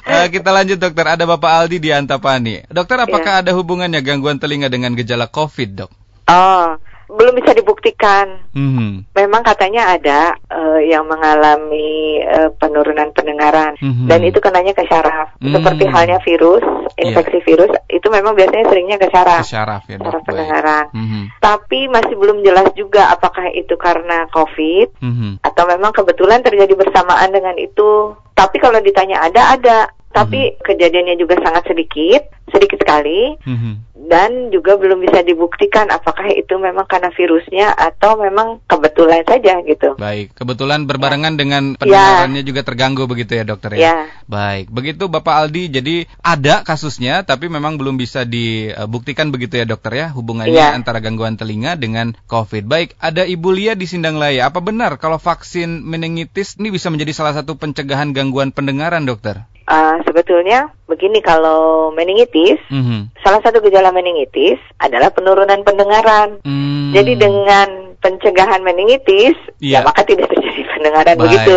uh, 0.04 0.26
kita 0.36 0.50
lanjut 0.52 0.76
dokter. 0.76 1.16
Ada 1.16 1.24
Bapak 1.24 1.64
Aldi 1.64 1.80
di 1.80 1.88
Antapani. 1.96 2.60
Dokter, 2.68 3.00
apakah 3.00 3.40
iya. 3.40 3.42
ada 3.48 3.56
hubungannya 3.56 4.04
gangguan 4.04 4.36
telinga 4.36 4.68
dengan 4.68 4.92
gejala 4.92 5.32
COVID 5.32 5.70
dok? 5.80 5.90
Oh, 6.28 6.78
belum 7.12 7.34
bisa 7.36 7.52
dibuktikan. 7.52 8.40
Mm-hmm. 8.56 9.12
Memang 9.12 9.42
katanya 9.44 9.92
ada 9.92 10.20
uh, 10.48 10.80
yang 10.80 11.04
mengalami 11.04 12.24
uh, 12.24 12.48
penurunan 12.56 13.12
pendengaran 13.12 13.76
mm-hmm. 13.76 14.08
dan 14.08 14.20
itu 14.24 14.38
kenanya 14.40 14.72
ke 14.72 14.84
syaraf. 14.88 15.32
Mm-hmm. 15.38 15.54
Seperti 15.54 15.84
halnya 15.88 16.18
virus, 16.24 16.64
infeksi 16.96 17.38
yeah. 17.40 17.46
virus 17.46 17.72
itu 17.92 18.06
memang 18.08 18.32
biasanya 18.32 18.66
seringnya 18.72 18.98
ke 18.98 19.08
syaraf. 19.12 19.44
Ke 19.44 19.52
syaraf 19.52 19.82
ya, 19.86 19.96
syaraf 20.00 20.22
pendengaran. 20.24 20.86
Mm-hmm. 20.96 21.22
Tapi 21.38 21.80
masih 21.92 22.14
belum 22.16 22.38
jelas 22.40 22.68
juga 22.72 23.12
apakah 23.12 23.52
itu 23.52 23.74
karena 23.76 24.24
COVID 24.32 24.88
mm-hmm. 25.04 25.32
atau 25.44 25.64
memang 25.68 25.92
kebetulan 25.92 26.40
terjadi 26.40 26.72
bersamaan 26.72 27.28
dengan 27.28 27.56
itu. 27.60 28.16
Tapi 28.32 28.56
kalau 28.58 28.80
ditanya 28.80 29.28
ada 29.28 29.54
ada, 29.54 29.78
tapi 30.08 30.56
hmm. 30.56 30.64
kejadiannya 30.64 31.20
juga 31.20 31.36
sangat 31.44 31.68
sedikit 31.68 32.32
sedikit 32.48 32.80
sekali. 32.80 33.36
Mm 33.44 33.56
-hmm 33.60 33.91
dan 34.12 34.52
juga 34.52 34.76
belum 34.76 35.08
bisa 35.08 35.24
dibuktikan 35.24 35.88
apakah 35.88 36.28
itu 36.28 36.60
memang 36.60 36.84
karena 36.84 37.08
virusnya 37.16 37.72
atau 37.72 38.20
memang 38.20 38.60
kebetulan 38.68 39.24
saja 39.24 39.64
gitu. 39.64 39.96
Baik, 39.96 40.36
kebetulan 40.36 40.84
berbarengan 40.84 41.32
ya. 41.32 41.40
dengan 41.40 41.62
ya. 41.72 41.76
pendengarannya 41.80 42.44
ya. 42.44 42.48
juga 42.52 42.60
terganggu 42.60 43.08
begitu 43.08 43.40
ya 43.40 43.48
dokter 43.48 43.80
ya. 43.80 43.80
ya. 43.80 43.96
Baik, 44.28 44.68
begitu 44.68 45.08
Bapak 45.08 45.48
Aldi. 45.48 45.72
Jadi 45.72 46.04
ada 46.20 46.60
kasusnya 46.60 47.24
tapi 47.24 47.48
memang 47.48 47.80
belum 47.80 47.96
bisa 47.96 48.28
dibuktikan 48.28 49.32
begitu 49.32 49.56
ya 49.56 49.64
dokter 49.64 49.96
ya 49.96 50.06
hubungannya 50.12 50.60
ya. 50.60 50.76
antara 50.76 51.00
gangguan 51.00 51.40
telinga 51.40 51.80
dengan 51.80 52.12
COVID. 52.28 52.68
Baik, 52.68 52.92
ada 53.00 53.24
Ibu 53.24 53.48
Lia 53.48 53.72
di 53.72 53.88
Sindang 53.88 54.20
Laya. 54.20 54.52
Apa 54.52 54.60
benar 54.60 55.00
kalau 55.00 55.16
vaksin 55.16 55.80
meningitis 55.88 56.60
ini 56.60 56.68
bisa 56.68 56.92
menjadi 56.92 57.16
salah 57.16 57.32
satu 57.32 57.56
pencegahan 57.56 58.12
gangguan 58.12 58.52
pendengaran 58.52 59.08
dokter? 59.08 59.48
Uh, 59.72 59.96
sebetulnya 60.04 60.68
begini 60.84 61.24
kalau 61.24 61.88
meningitis, 61.96 62.60
mm 62.68 62.82
-hmm. 62.84 63.00
salah 63.24 63.40
satu 63.40 63.64
gejala 63.64 63.88
meningitis 63.88 64.60
adalah 64.76 65.08
penurunan 65.08 65.64
pendengaran. 65.64 66.44
Mm. 66.44 66.92
Jadi 66.92 67.12
dengan 67.16 67.68
pencegahan 68.04 68.60
meningitis, 68.60 69.32
yeah. 69.64 69.80
ya 69.80 69.80
iya. 69.80 69.88
maka 69.88 70.04
tidak 70.04 70.28
terjadi 70.28 70.60
pendengaran 70.76 71.16
baik. 71.16 71.22
begitu. 71.24 71.56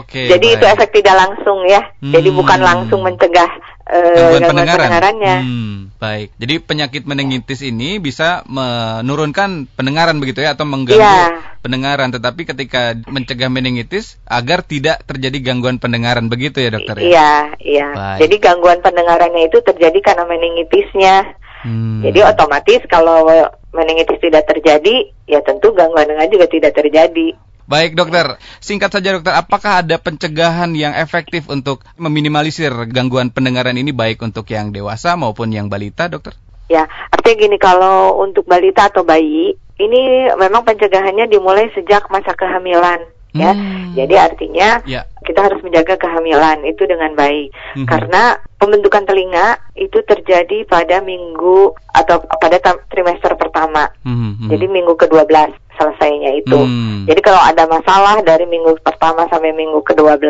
Okay, 0.00 0.26
Jadi 0.32 0.48
baik. 0.48 0.56
itu 0.56 0.64
efek 0.72 0.90
tidak 0.96 1.14
langsung 1.20 1.58
ya. 1.68 1.82
Mm. 2.00 2.12
Jadi 2.16 2.28
bukan 2.32 2.58
hmm. 2.62 2.68
langsung 2.72 3.00
mencegah 3.04 3.50
uh, 3.90 4.14
gangguan 4.14 4.42
pendengaran. 4.46 4.80
pendengarannya. 4.86 5.36
Hmm, 5.42 5.76
baik. 5.98 6.28
Jadi 6.38 6.54
penyakit 6.62 7.02
meningitis 7.04 7.60
ini 7.66 7.98
bisa 7.98 8.46
menurunkan 8.46 9.66
pendengaran 9.74 10.22
begitu 10.22 10.46
ya 10.46 10.54
atau 10.54 10.64
mengganggu 10.64 11.02
yeah. 11.02 11.49
Pendengaran. 11.60 12.10
Tetapi 12.12 12.48
ketika 12.48 12.96
mencegah 13.06 13.52
meningitis 13.52 14.18
agar 14.26 14.64
tidak 14.64 15.04
terjadi 15.06 15.52
gangguan 15.52 15.78
pendengaran 15.78 16.26
begitu 16.26 16.60
ya 16.60 16.74
dokter 16.74 16.96
ya. 16.98 17.04
Iya, 17.04 17.32
iya. 17.60 17.88
Jadi 18.18 18.36
gangguan 18.40 18.80
pendengarannya 18.80 19.48
itu 19.48 19.60
terjadi 19.60 19.98
karena 20.00 20.24
meningitisnya. 20.26 21.38
Hmm. 21.60 22.00
Jadi 22.00 22.24
otomatis 22.24 22.80
kalau 22.88 23.28
meningitis 23.76 24.16
tidak 24.18 24.48
terjadi, 24.48 25.12
ya 25.28 25.44
tentu 25.44 25.76
gangguan 25.76 26.08
dengar 26.08 26.26
juga 26.32 26.48
tidak 26.48 26.72
terjadi. 26.72 27.36
Baik 27.70 27.94
dokter, 27.94 28.34
singkat 28.58 28.90
saja 28.90 29.14
dokter, 29.14 29.30
apakah 29.30 29.86
ada 29.86 29.94
pencegahan 29.94 30.74
yang 30.74 30.90
efektif 30.90 31.46
untuk 31.46 31.86
meminimalisir 31.94 32.74
gangguan 32.90 33.30
pendengaran 33.30 33.78
ini 33.78 33.94
baik 33.94 34.18
untuk 34.26 34.50
yang 34.50 34.74
dewasa 34.74 35.14
maupun 35.14 35.54
yang 35.54 35.70
balita 35.70 36.10
dokter? 36.10 36.34
Ya, 36.66 36.90
artinya 37.14 37.46
gini, 37.46 37.56
kalau 37.62 38.18
untuk 38.26 38.42
balita 38.50 38.90
atau 38.90 39.06
bayi, 39.06 39.54
ini 39.80 40.28
memang 40.36 40.62
pencegahannya 40.68 41.26
dimulai 41.32 41.72
sejak 41.72 42.04
masa 42.12 42.36
kehamilan 42.36 43.00
ya. 43.34 43.52
Hmm. 43.54 43.94
Jadi 43.94 44.14
artinya 44.14 44.68
ya. 44.86 45.02
kita 45.26 45.50
harus 45.50 45.60
menjaga 45.62 45.98
kehamilan 45.98 46.62
itu 46.66 46.82
dengan 46.86 47.14
baik. 47.14 47.50
Hmm. 47.74 47.86
Karena 47.86 48.38
pembentukan 48.58 49.06
telinga 49.06 49.58
itu 49.74 50.02
terjadi 50.06 50.66
pada 50.66 51.02
minggu 51.02 51.74
atau 51.94 52.22
pada 52.38 52.58
trimester 52.90 53.34
pertama. 53.34 53.90
Hmm. 54.06 54.38
Hmm. 54.38 54.48
Jadi 54.50 54.66
minggu 54.70 54.94
ke-12 54.98 55.70
selesainya 55.80 56.30
itu. 56.36 56.58
Hmm. 56.60 57.08
Jadi 57.08 57.20
kalau 57.24 57.40
ada 57.40 57.64
masalah 57.64 58.20
dari 58.20 58.44
minggu 58.44 58.76
pertama 58.84 59.24
sampai 59.32 59.56
minggu 59.56 59.80
ke-12, 59.80 60.20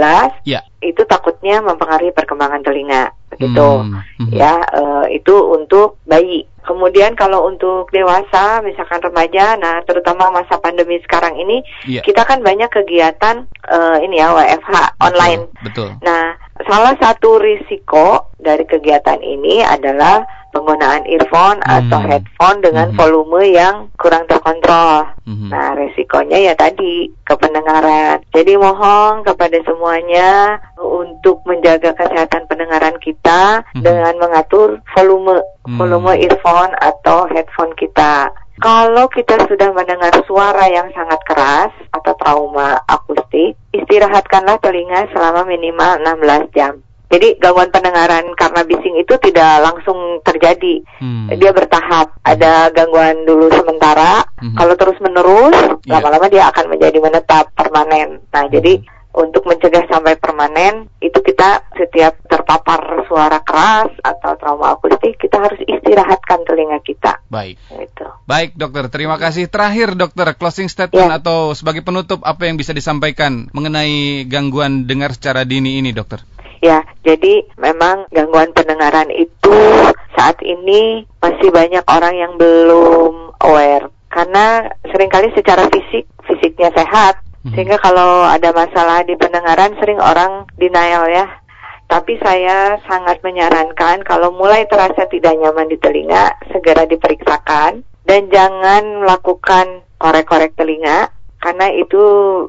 ya. 0.47 0.63
itu 0.79 1.03
takutnya 1.11 1.59
mempengaruhi 1.59 2.15
perkembangan 2.15 2.63
telinga, 2.63 3.11
begitu. 3.35 3.69
Hmm. 3.83 3.99
Hmm. 4.23 4.31
Ya, 4.31 4.63
uh, 4.71 5.11
itu 5.11 5.35
untuk 5.51 5.99
bayi. 6.07 6.47
Kemudian 6.65 7.13
kalau 7.17 7.49
untuk 7.49 7.93
dewasa, 7.93 8.65
misalkan 8.65 9.05
remaja, 9.05 9.61
nah 9.61 9.85
terutama 9.85 10.33
masa 10.33 10.57
pandemi 10.57 11.01
sekarang 11.05 11.37
ini, 11.37 11.61
ya. 11.85 12.01
kita 12.01 12.25
kan 12.25 12.41
banyak 12.41 12.73
kegiatan 12.73 13.45
uh, 13.69 13.97
ini 14.01 14.21
ya 14.21 14.33
WFH 14.33 14.97
online. 15.01 15.49
Betul. 15.61 15.97
Nah, 16.01 16.40
salah 16.69 16.95
satu 16.99 17.41
risiko 17.41 18.33
dari 18.41 18.65
kegiatan 18.67 19.21
ini 19.21 19.65
adalah 19.65 20.25
penggunaan 20.51 21.07
earphone 21.07 21.63
hmm. 21.63 21.71
atau 21.79 22.01
headphone 22.03 22.59
dengan 22.61 22.91
hmm. 22.91 22.99
volume 22.99 23.43
yang 23.55 23.89
kurang 23.97 24.27
terkontrol. 24.27 25.07
Hmm. 25.25 25.49
Nah, 25.51 25.79
resikonya 25.79 26.51
ya 26.51 26.55
tadi 26.59 27.11
kependengaran. 27.23 28.23
Jadi 28.35 28.59
mohon 28.59 29.23
kepada 29.23 29.59
semuanya 29.63 30.59
untuk 30.79 31.43
menjaga 31.47 31.95
kesehatan 31.95 32.51
pendengaran 32.51 32.99
kita 32.99 33.63
hmm. 33.75 33.83
dengan 33.83 34.15
mengatur 34.19 34.83
volume 34.99 35.39
hmm. 35.67 35.79
volume 35.79 36.19
earphone 36.19 36.75
atau 36.83 37.31
headphone 37.31 37.73
kita. 37.79 38.35
Kalau 38.61 39.09
kita 39.09 39.41
sudah 39.49 39.73
mendengar 39.73 40.13
suara 40.29 40.69
yang 40.69 40.93
sangat 40.93 41.21
keras 41.25 41.73
atau 41.97 42.13
trauma 42.21 42.77
akustik, 42.85 43.57
istirahatkanlah 43.73 44.61
telinga 44.61 45.09
selama 45.17 45.49
minimal 45.49 45.97
16 46.05 46.53
jam. 46.53 46.77
Jadi 47.11 47.43
gangguan 47.43 47.75
pendengaran 47.75 48.23
karena 48.39 48.63
bising 48.63 48.95
itu 49.03 49.19
tidak 49.19 49.67
langsung 49.67 50.23
terjadi. 50.23 50.79
Hmm. 51.03 51.27
Dia 51.35 51.51
bertahap. 51.51 52.15
Ada 52.23 52.71
gangguan 52.71 53.27
dulu 53.27 53.51
sementara. 53.51 54.23
Hmm. 54.39 54.55
Kalau 54.55 54.79
terus 54.79 54.95
menerus, 55.03 55.59
iya. 55.83 55.99
lama-lama 55.99 56.31
dia 56.31 56.47
akan 56.55 56.71
menjadi 56.71 57.03
menetap 57.03 57.51
permanen. 57.59 58.23
Nah, 58.31 58.47
hmm. 58.47 58.55
jadi 58.55 58.73
untuk 59.21 59.45
mencegah 59.45 59.85
sampai 59.87 60.17
permanen 60.17 60.89
itu 61.05 61.21
kita 61.21 61.69
setiap 61.77 62.17
terpapar 62.25 63.05
suara 63.05 63.45
keras 63.45 63.93
atau 64.01 64.33
trauma 64.41 64.73
akustik 64.73 65.21
kita 65.21 65.37
harus 65.37 65.61
istirahatkan 65.69 66.49
telinga 66.49 66.81
kita. 66.81 67.21
Baik. 67.29 67.61
Itu. 67.77 68.07
Baik 68.25 68.57
dokter, 68.57 68.89
terima 68.89 69.21
kasih. 69.21 69.53
Terakhir 69.53 69.93
dokter 69.95 70.33
closing 70.35 70.73
statement 70.73 71.13
ya. 71.13 71.21
atau 71.21 71.53
sebagai 71.53 71.85
penutup 71.85 72.25
apa 72.25 72.49
yang 72.49 72.57
bisa 72.57 72.73
disampaikan 72.73 73.53
mengenai 73.53 74.25
gangguan 74.27 74.89
dengar 74.89 75.13
secara 75.13 75.45
dini 75.45 75.79
ini 75.79 75.93
dokter? 75.93 76.25
Ya, 76.61 76.85
jadi 77.01 77.49
memang 77.57 78.05
gangguan 78.13 78.53
pendengaran 78.53 79.09
itu 79.09 79.57
saat 80.13 80.37
ini 80.45 81.09
masih 81.25 81.49
banyak 81.49 81.85
orang 81.89 82.15
yang 82.21 82.33
belum 82.37 83.33
aware 83.41 83.89
karena 84.13 84.69
sering 84.91 85.09
kali 85.09 85.33
secara 85.33 85.71
fisik 85.73 86.05
fisiknya 86.29 86.69
sehat 86.75 87.23
hmm. 87.45 87.53
sehingga 87.55 87.79
kalau 87.81 88.25
ada 88.27 88.51
masalah 88.53 89.05
di 89.05 89.15
pendengaran 89.17 89.77
sering 89.79 90.01
orang 90.01 90.49
denial 90.57 91.07
ya. 91.09 91.27
Tapi 91.91 92.23
saya 92.23 92.79
sangat 92.87 93.19
menyarankan 93.27 94.07
kalau 94.07 94.31
mulai 94.31 94.63
terasa 94.71 95.11
tidak 95.11 95.35
nyaman 95.35 95.67
di 95.67 95.75
telinga 95.75 96.39
segera 96.55 96.87
diperiksakan 96.87 97.83
dan 98.07 98.23
jangan 98.31 99.03
melakukan 99.03 99.83
korek-korek 99.99 100.55
telinga 100.55 101.11
karena 101.41 101.73
itu 101.73 102.03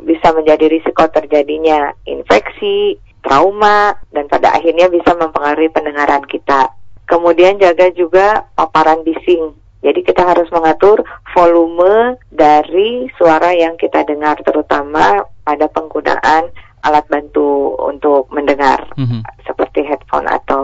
bisa 0.04 0.36
menjadi 0.36 0.68
risiko 0.68 1.08
terjadinya 1.10 1.96
infeksi, 2.04 3.00
trauma, 3.24 3.96
dan 4.12 4.28
pada 4.28 4.52
akhirnya 4.52 4.92
bisa 4.92 5.16
mempengaruhi 5.16 5.72
pendengaran 5.72 6.28
kita. 6.28 6.76
Kemudian 7.08 7.60
jaga 7.60 7.88
juga 7.96 8.52
paparan 8.56 9.04
bising. 9.08 9.56
Jadi 9.82 10.06
kita 10.06 10.22
harus 10.22 10.46
mengatur 10.54 11.02
volume 11.34 12.18
dari 12.30 13.10
suara 13.18 13.50
yang 13.54 13.74
kita 13.82 14.06
dengar, 14.06 14.38
terutama 14.46 15.26
pada 15.42 15.66
penggunaan 15.74 16.54
alat 16.82 17.06
bantu 17.10 17.78
untuk 17.78 18.30
mendengar, 18.34 18.86
mm 18.98 19.06
-hmm. 19.06 19.22
seperti 19.46 19.86
headphone 19.86 20.26
atau 20.30 20.64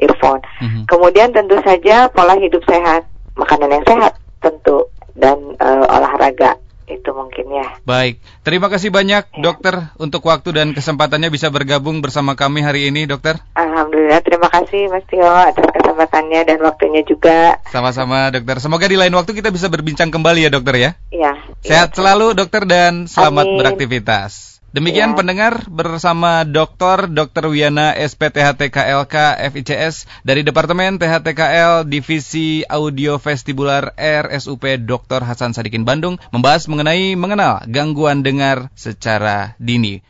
earphone. 0.00 0.40
Mm 0.60 0.68
-hmm. 0.68 0.82
Kemudian 0.88 1.32
tentu 1.32 1.56
saja 1.64 2.08
pola 2.12 2.36
hidup 2.36 2.60
sehat, 2.64 3.04
makanan 3.36 3.80
yang 3.80 3.84
sehat 3.84 4.12
tentu, 4.40 4.88
dan 5.16 5.36
uh, 5.60 5.84
olahraga 5.88 6.56
itu 6.88 7.10
mungkin 7.12 7.46
ya. 7.52 7.66
Baik, 7.84 8.18
terima 8.42 8.72
kasih 8.72 8.88
banyak 8.88 9.24
ya. 9.28 9.40
dokter 9.40 9.92
untuk 10.00 10.24
waktu 10.24 10.56
dan 10.56 10.72
kesempatannya 10.72 11.28
bisa 11.28 11.52
bergabung 11.52 12.00
bersama 12.00 12.34
kami 12.34 12.64
hari 12.64 12.88
ini 12.88 13.04
dokter. 13.04 13.38
Alhamdulillah, 13.54 14.24
terima 14.24 14.48
kasih 14.48 14.88
Mas 14.88 15.04
Tio 15.06 15.28
atas 15.28 15.68
kesempatannya 15.68 16.40
dan 16.48 16.58
waktunya 16.64 17.04
juga. 17.04 17.60
Sama-sama 17.70 18.32
dokter, 18.34 18.58
semoga 18.58 18.88
di 18.88 18.96
lain 18.96 19.14
waktu 19.14 19.32
kita 19.36 19.52
bisa 19.52 19.68
berbincang 19.68 20.08
kembali 20.08 20.48
ya 20.48 20.50
dokter 20.50 20.74
ya. 20.76 20.90
Iya. 21.14 21.32
Sehat 21.62 21.92
ya. 21.92 21.96
selalu 21.96 22.34
dokter 22.34 22.64
dan 22.66 23.06
selamat 23.06 23.46
Amin. 23.46 23.58
beraktivitas. 23.60 24.57
Demikian 24.68 25.12
ya. 25.12 25.16
pendengar 25.16 25.64
bersama 25.72 26.44
Dr. 26.44 27.08
Dr. 27.08 27.48
Wiana 27.48 27.96
SPTHTKLK 27.96 29.40
FICS 29.48 30.04
dari 30.20 30.44
Departemen 30.44 31.00
THTKL 31.00 31.88
Divisi 31.88 32.68
Audio 32.68 33.16
Vestibular 33.16 33.96
RSUP 33.96 34.84
Dr. 34.84 35.24
Hasan 35.24 35.56
Sadikin 35.56 35.88
Bandung 35.88 36.20
membahas 36.36 36.68
mengenai 36.68 37.16
mengenal 37.16 37.64
gangguan 37.64 38.20
dengar 38.20 38.68
secara 38.76 39.56
dini. 39.56 40.04